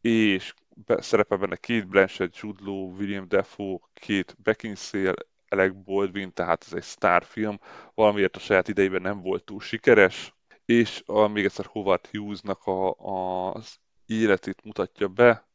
és 0.00 0.54
szerepel 0.86 1.38
benne 1.38 1.56
Kate 1.56 1.84
Blanchett, 1.84 2.36
Jude 2.36 2.62
Law, 2.64 2.96
William 2.96 3.28
Defoe, 3.28 3.78
Kate 4.06 4.34
Beckinsale, 4.42 5.14
Alec 5.50 5.72
Baldwin, 5.84 6.32
tehát 6.32 6.64
ez 6.66 6.72
egy 6.72 6.82
sztárfilm, 6.82 7.60
valamiért 7.94 8.36
a 8.36 8.40
saját 8.40 8.68
idejében 8.68 9.02
nem 9.02 9.22
volt 9.22 9.44
túl 9.44 9.60
sikeres 9.60 10.34
és 10.70 11.02
a, 11.06 11.26
még 11.26 11.44
egyszer 11.44 11.64
Howard 11.64 12.06
Hughes-nak 12.06 12.64
a, 12.64 12.90
a, 12.98 13.52
az 13.52 13.76
életét 14.06 14.64
mutatja 14.64 15.08
be, 15.08 15.48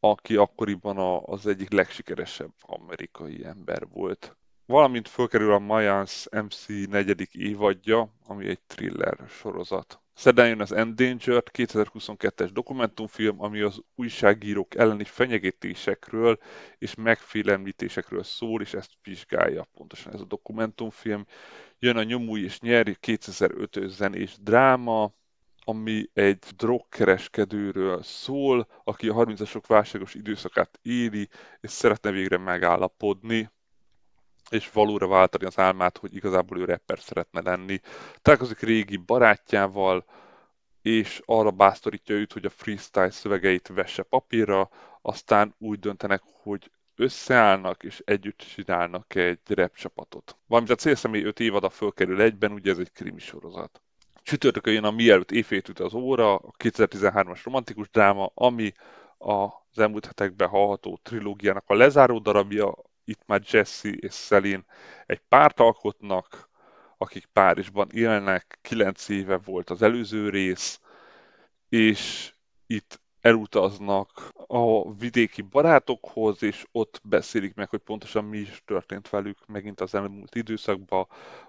aki 0.00 0.36
akkoriban 0.36 0.96
a, 0.96 1.22
az 1.22 1.46
egyik 1.46 1.70
legsikeresebb 1.70 2.52
amerikai 2.60 3.44
ember 3.44 3.88
volt. 3.88 4.36
Valamint 4.66 5.08
fölkerül 5.08 5.52
a 5.52 5.58
Mayans 5.58 6.26
MC 6.30 6.66
negyedik 6.88 7.34
évadja, 7.34 8.14
ami 8.26 8.48
egy 8.48 8.60
thriller 8.66 9.18
sorozat. 9.28 10.00
Szerdán 10.20 10.48
jön 10.48 10.60
az 10.60 10.72
Endangered 10.72 11.46
2022-es 11.52 12.50
dokumentumfilm, 12.52 13.42
ami 13.42 13.60
az 13.60 13.80
újságírók 13.94 14.74
elleni 14.74 15.04
fenyegetésekről 15.04 16.38
és 16.78 16.94
megfélemlítésekről 16.94 18.22
szól, 18.22 18.60
és 18.60 18.74
ezt 18.74 18.90
vizsgálja 19.02 19.68
pontosan 19.74 20.12
ez 20.12 20.20
a 20.20 20.24
dokumentumfilm. 20.24 21.26
Jön 21.78 21.96
a 21.96 22.02
Nyomúj 22.02 22.40
és 22.40 22.60
Nyerj 22.60 22.90
2005-ös 23.06 23.88
zenés 23.88 24.36
dráma, 24.40 25.12
ami 25.64 26.10
egy 26.12 26.44
drogkereskedőről 26.56 28.02
szól, 28.02 28.68
aki 28.84 29.08
a 29.08 29.14
30-asok 29.14 29.62
válságos 29.66 30.14
időszakát 30.14 30.78
éli, 30.82 31.28
és 31.60 31.70
szeretne 31.70 32.10
végre 32.10 32.38
megállapodni 32.38 33.50
és 34.52 34.70
valóra 34.70 35.06
váltani 35.06 35.44
az 35.44 35.58
álmát, 35.58 35.98
hogy 35.98 36.14
igazából 36.14 36.58
ő 36.58 36.64
rapper 36.64 36.98
szeretne 36.98 37.40
lenni. 37.40 37.80
Találkozik 38.22 38.60
régi 38.60 38.96
barátjával, 38.96 40.04
és 40.82 41.22
arra 41.24 41.50
bátorítja 41.50 42.14
őt, 42.14 42.32
hogy 42.32 42.44
a 42.44 42.50
freestyle 42.50 43.10
szövegeit 43.10 43.68
vesse 43.68 44.02
papírra, 44.02 44.70
aztán 45.02 45.54
úgy 45.58 45.78
döntenek, 45.78 46.22
hogy 46.42 46.70
összeállnak 46.96 47.82
és 47.82 48.02
együtt 48.04 48.38
csinálnak 48.54 49.14
egy 49.14 49.38
rap 49.46 49.76
csapatot. 49.76 50.36
Valamint 50.46 50.72
a 50.72 50.76
célszemély 50.76 51.22
5 51.22 51.40
évada 51.40 51.70
fölkerül 51.70 52.20
egyben, 52.20 52.52
ugye 52.52 52.70
ez 52.70 52.78
egy 52.78 52.92
krimi 52.92 53.18
sorozat. 53.18 53.80
Csütörtökön 54.22 54.72
jön 54.72 54.84
a 54.84 54.90
Mielőtt 54.90 55.30
éjfélt 55.30 55.68
üt 55.68 55.80
az 55.80 55.94
óra, 55.94 56.34
a 56.34 56.52
2013-as 56.58 57.40
romantikus 57.44 57.90
dráma, 57.90 58.30
ami 58.34 58.72
az 59.18 59.78
elmúlt 59.78 60.06
hetekben 60.06 60.48
hallható 60.48 61.00
trilógiának 61.02 61.64
a 61.66 61.74
lezáró 61.74 62.18
darabja, 62.18 62.74
itt 63.10 63.26
már 63.26 63.42
Jesse 63.50 63.88
és 63.88 64.14
Celine 64.14 64.64
egy 65.06 65.20
párt 65.28 65.60
alkotnak, 65.60 66.48
akik 66.98 67.26
Párizsban 67.26 67.88
élnek, 67.90 68.58
kilenc 68.62 69.08
éve 69.08 69.36
volt 69.36 69.70
az 69.70 69.82
előző 69.82 70.28
rész, 70.28 70.80
és 71.68 72.32
itt 72.66 73.00
elutaznak 73.20 74.32
a 74.46 74.92
vidéki 74.94 75.42
barátokhoz, 75.42 76.42
és 76.42 76.66
ott 76.72 77.00
beszélik 77.04 77.54
meg, 77.54 77.68
hogy 77.68 77.80
pontosan 77.80 78.24
mi 78.24 78.38
is 78.38 78.62
történt 78.64 79.08
velük 79.08 79.46
megint 79.46 79.80
az 79.80 79.94
elmúlt 79.94 80.34
időszakban, 80.34 81.06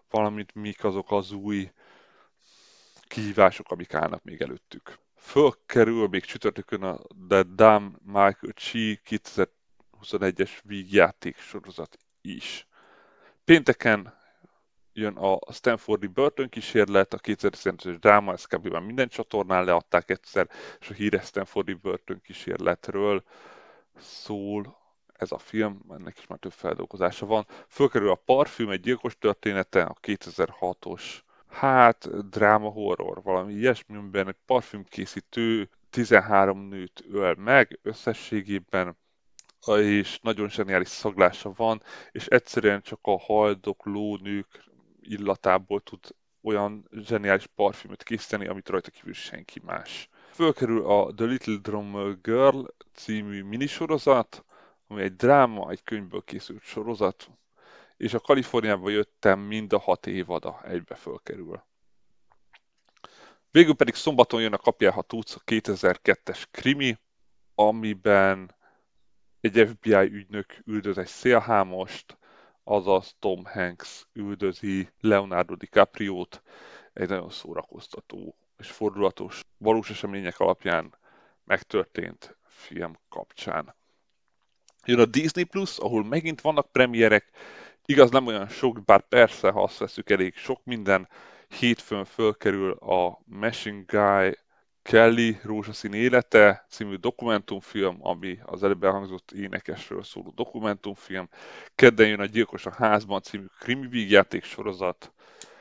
valamint 0.10 0.54
mik 0.54 0.84
azok 0.84 1.12
az 1.12 1.32
új 1.32 1.72
kihívások, 3.08 3.72
amik 3.72 3.94
állnak 3.94 4.24
még 4.24 4.42
előttük. 4.42 5.00
Fölkerül 5.16 6.08
még 6.08 6.26
csütörtökön 6.26 6.84
a 6.84 7.00
The 7.28 7.44
Dumb 7.44 7.96
Michael 8.06 8.54
Chi 8.54 9.00
2021-es 10.02 10.52
vígjáték 10.64 11.38
sorozat 11.38 11.98
is. 12.22 12.68
Pénteken 13.44 14.14
jön 14.94 15.16
a 15.18 15.54
Stanfordi 15.54 16.08
börtönkísérlet, 16.08 17.14
a 17.14 17.20
2015-ös 17.20 17.98
dráma, 18.00 18.34
ezt 18.34 18.48
kb. 18.48 18.76
minden 18.76 19.08
csatornán 19.08 19.64
leadták 19.64 20.10
egyszer, 20.10 20.50
és 20.80 20.90
a 20.90 20.94
híres 20.94 21.26
Stanfordi 21.26 21.74
börtönkísérletről 21.74 23.24
szól 23.98 24.80
ez 25.14 25.32
a 25.32 25.38
film, 25.38 25.82
ennek 25.90 26.18
is 26.18 26.28
már 26.28 26.40
több 26.40 26.52
feldolgozása 26.52 27.26
van. 27.26 27.46
Fölkerül 27.68 28.10
a 28.10 28.16
Parfüm, 28.16 28.70
egy 28.70 28.80
gyilkos 28.80 29.18
története, 29.18 29.84
a 29.84 29.96
2006-os 30.02 31.04
hát 31.48 32.30
dráma 32.30 32.70
horror, 32.70 33.22
valami 33.24 33.54
ilyesmiben 33.54 34.28
egy 34.28 34.38
parfümkészítő 34.46 35.70
13 35.90 36.60
nőt 36.60 37.04
öl 37.12 37.36
meg 37.36 37.80
összességében, 37.82 38.98
és 39.68 40.20
nagyon 40.22 40.50
zseniális 40.50 40.88
szaglása 40.88 41.54
van, 41.56 41.82
és 42.12 42.26
egyszerűen 42.26 42.82
csak 42.82 43.00
a 43.02 43.20
haldokló 43.20 44.18
nők 44.22 44.64
illatából 45.02 45.82
tud 45.82 46.00
olyan 46.42 46.88
zseniális 46.92 47.48
parfümöt 47.56 48.04
készíteni, 48.04 48.48
amit 48.48 48.70
rajta 48.70 48.92
kívül 48.92 49.14
senki 49.14 49.62
más. 49.64 50.10
Fölkerül 50.32 50.86
a 50.86 51.14
The 51.14 51.26
Little 51.26 51.58
Drum 51.62 52.20
Girl 52.22 52.64
című 52.94 53.44
minisorozat, 53.44 54.46
ami 54.88 55.02
egy 55.02 55.16
dráma, 55.16 55.70
egy 55.70 55.84
könyvből 55.84 56.24
készült 56.24 56.64
sorozat, 56.64 57.30
és 57.98 58.14
a 58.14 58.20
Kaliforniába 58.20 58.90
jöttem 58.90 59.40
mind 59.40 59.74
a 59.74 59.80
hat 59.80 60.08
évada 60.08 60.62
egybe 60.64 60.96
fölkerül. 60.96 61.64
Végül 63.52 63.76
pedig 63.76 63.94
szombaton 63.94 64.42
jön 64.42 64.54
a 64.54 64.58
Kapjál, 64.58 64.92
ha 64.92 65.02
tudsz, 65.02 65.36
a 65.36 65.42
2002-es 65.46 66.44
krimi, 66.52 66.98
amiben 67.56 68.56
egy 69.42 69.70
FBI 69.70 70.14
ügynök 70.14 70.58
üldöz 70.66 70.98
egy 70.98 71.08
szélhámost, 71.08 72.18
azaz 72.64 73.16
Tom 73.20 73.46
Hanks 73.46 74.08
üldözi 74.14 74.90
Leonardo 75.00 75.56
DiCaprio-t, 75.56 76.42
egy 76.94 77.10
nagyon 77.10 77.30
szórakoztató 77.30 78.36
és 78.58 78.72
fordulatos, 78.72 79.44
valós 79.58 79.90
események 79.90 80.40
alapján 80.40 80.94
megtörtént 81.44 82.38
film 82.48 82.98
kapcsán. 83.10 83.76
Jön 84.86 85.00
a 85.00 85.06
Disney 85.06 85.44
Plus, 85.44 85.78
ahol 85.78 86.04
megint 86.04 86.42
vannak 86.42 86.72
premierek, 86.72 87.30
igaz 87.86 88.12
nem 88.12 88.28
olyan 88.28 88.48
sok, 88.48 88.84
bár 88.84 89.08
persze, 89.08 89.50
ha 89.50 89.64
azt 89.64 89.78
veszük 89.78 90.10
elég 90.10 90.36
sok 90.36 90.60
minden, 90.64 91.08
hétfőn 91.48 92.06
fölkerül 92.06 92.72
a 92.72 93.22
Machine 93.26 93.84
Guy 93.88 94.38
Kelly 94.84 95.40
Rózsaszín 95.44 95.94
élete 95.94 96.66
című 96.70 96.96
dokumentumfilm, 96.96 97.98
ami 98.00 98.40
az 98.46 98.64
előbb 98.64 98.84
elhangzott 98.84 99.32
énekesről 99.32 100.04
szóló 100.04 100.34
dokumentumfilm. 100.36 101.30
Kedden 101.76 102.08
jön 102.08 102.20
a 102.20 102.26
Gyilkos 102.26 102.66
a 102.66 102.74
házban 102.74 103.22
című 103.22 103.46
krimi 103.60 103.88
vígjáték 103.88 104.44
sorozat. 104.44 105.12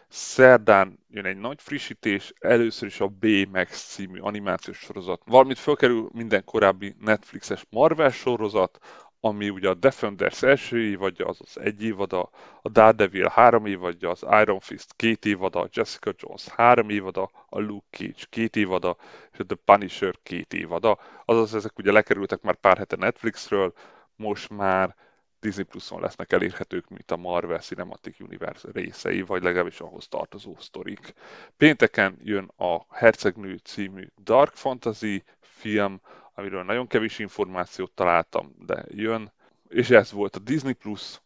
Szerdán 0.09 0.99
jön 1.11 1.25
egy 1.25 1.37
nagy 1.37 1.61
frissítés, 1.61 2.33
először 2.39 2.89
is 2.89 3.01
a 3.01 3.07
B-Max 3.07 3.95
című 3.95 4.19
animációs 4.19 4.79
sorozat, 4.79 5.23
valamint 5.27 5.59
fölkerül 5.59 6.09
minden 6.13 6.45
korábbi 6.45 6.95
Netflixes 7.01 7.65
Marvel 7.71 8.11
sorozat, 8.11 8.79
ami 9.21 9.49
ugye 9.49 9.69
a 9.69 9.75
Defenders 9.75 10.43
első 10.43 10.79
évadja, 10.79 11.27
azaz 11.27 11.59
egy 11.59 11.83
évada, 11.83 12.31
a 12.63 12.69
Daredevil 12.69 13.29
három 13.29 13.67
évadja, 13.67 14.11
az 14.11 14.27
Iron 14.43 14.61
Fist 14.61 14.93
két 14.97 15.25
évada, 15.25 15.61
a 15.61 15.69
Jessica 15.73 16.13
Jones 16.19 16.49
három 16.49 16.91
évada, 16.91 17.31
a 17.49 17.59
Luke 17.59 17.87
Cage 17.91 18.25
két 18.31 18.57
évada, 18.57 18.97
és 19.33 19.39
a 19.39 19.45
The 19.45 19.57
Punisher 19.65 20.15
két 20.23 20.55
évada. 20.55 20.99
Azaz 21.25 21.55
ezek 21.55 21.79
ugye 21.79 21.93
lekerültek 21.93 22.43
már 22.43 22.55
pár 22.55 22.77
hete 22.77 22.97
Netflixről, 22.97 23.73
most 24.17 24.51
már 24.51 24.97
Disney 25.41 25.65
Plus-on 25.65 26.01
lesznek 26.01 26.33
elérhetők, 26.33 26.89
mint 26.89 27.11
a 27.11 27.17
Marvel 27.17 27.59
Cinematic 27.59 28.21
Universe 28.21 28.69
részei, 28.73 29.23
vagy 29.23 29.43
legalábbis 29.43 29.81
ahhoz 29.81 30.09
tartozó 30.09 30.57
sztorik. 30.59 31.15
Pénteken 31.57 32.19
jön 32.23 32.51
a 32.57 32.81
Hercegnő 32.91 33.57
című 33.57 34.07
Dark 34.23 34.55
Fantasy 34.55 35.25
film, 35.41 36.01
amiről 36.35 36.63
nagyon 36.63 36.87
kevés 36.87 37.19
információt 37.19 37.93
találtam, 37.93 38.55
de 38.67 38.85
jön. 38.89 39.33
És 39.69 39.91
ez 39.91 40.13
volt 40.13 40.37
a 40.37 40.39
Disney 40.39 40.73
Plus. 40.73 41.21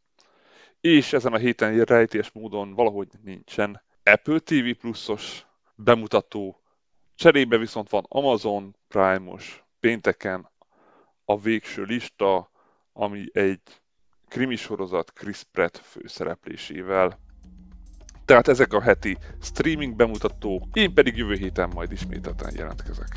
És 0.80 1.12
ezen 1.12 1.32
a 1.32 1.38
héten 1.38 1.80
rejtés 1.80 2.32
módon 2.32 2.74
valahogy 2.74 3.08
nincsen 3.22 3.82
Apple 4.04 4.38
TV 4.38 4.70
Plusos 4.80 5.46
bemutató. 5.74 6.60
Cserébe 7.14 7.56
viszont 7.56 7.90
van 7.90 8.06
Amazon 8.08 8.76
Prime-os 8.88 9.64
pénteken 9.80 10.50
a 11.24 11.38
végső 11.38 11.82
lista, 11.82 12.50
ami 12.92 13.26
egy 13.32 13.60
krimi 14.28 14.56
sorozat 14.56 15.12
Chris 15.12 15.42
Pratt 15.52 15.76
főszereplésével. 15.76 17.18
Tehát 18.24 18.48
ezek 18.48 18.72
a 18.72 18.80
heti 18.80 19.18
streaming 19.42 19.96
bemutatók, 19.96 20.64
én 20.72 20.94
pedig 20.94 21.16
jövő 21.16 21.34
héten 21.34 21.70
majd 21.74 21.92
ismételten 21.92 22.54
jelentkezek. 22.56 23.08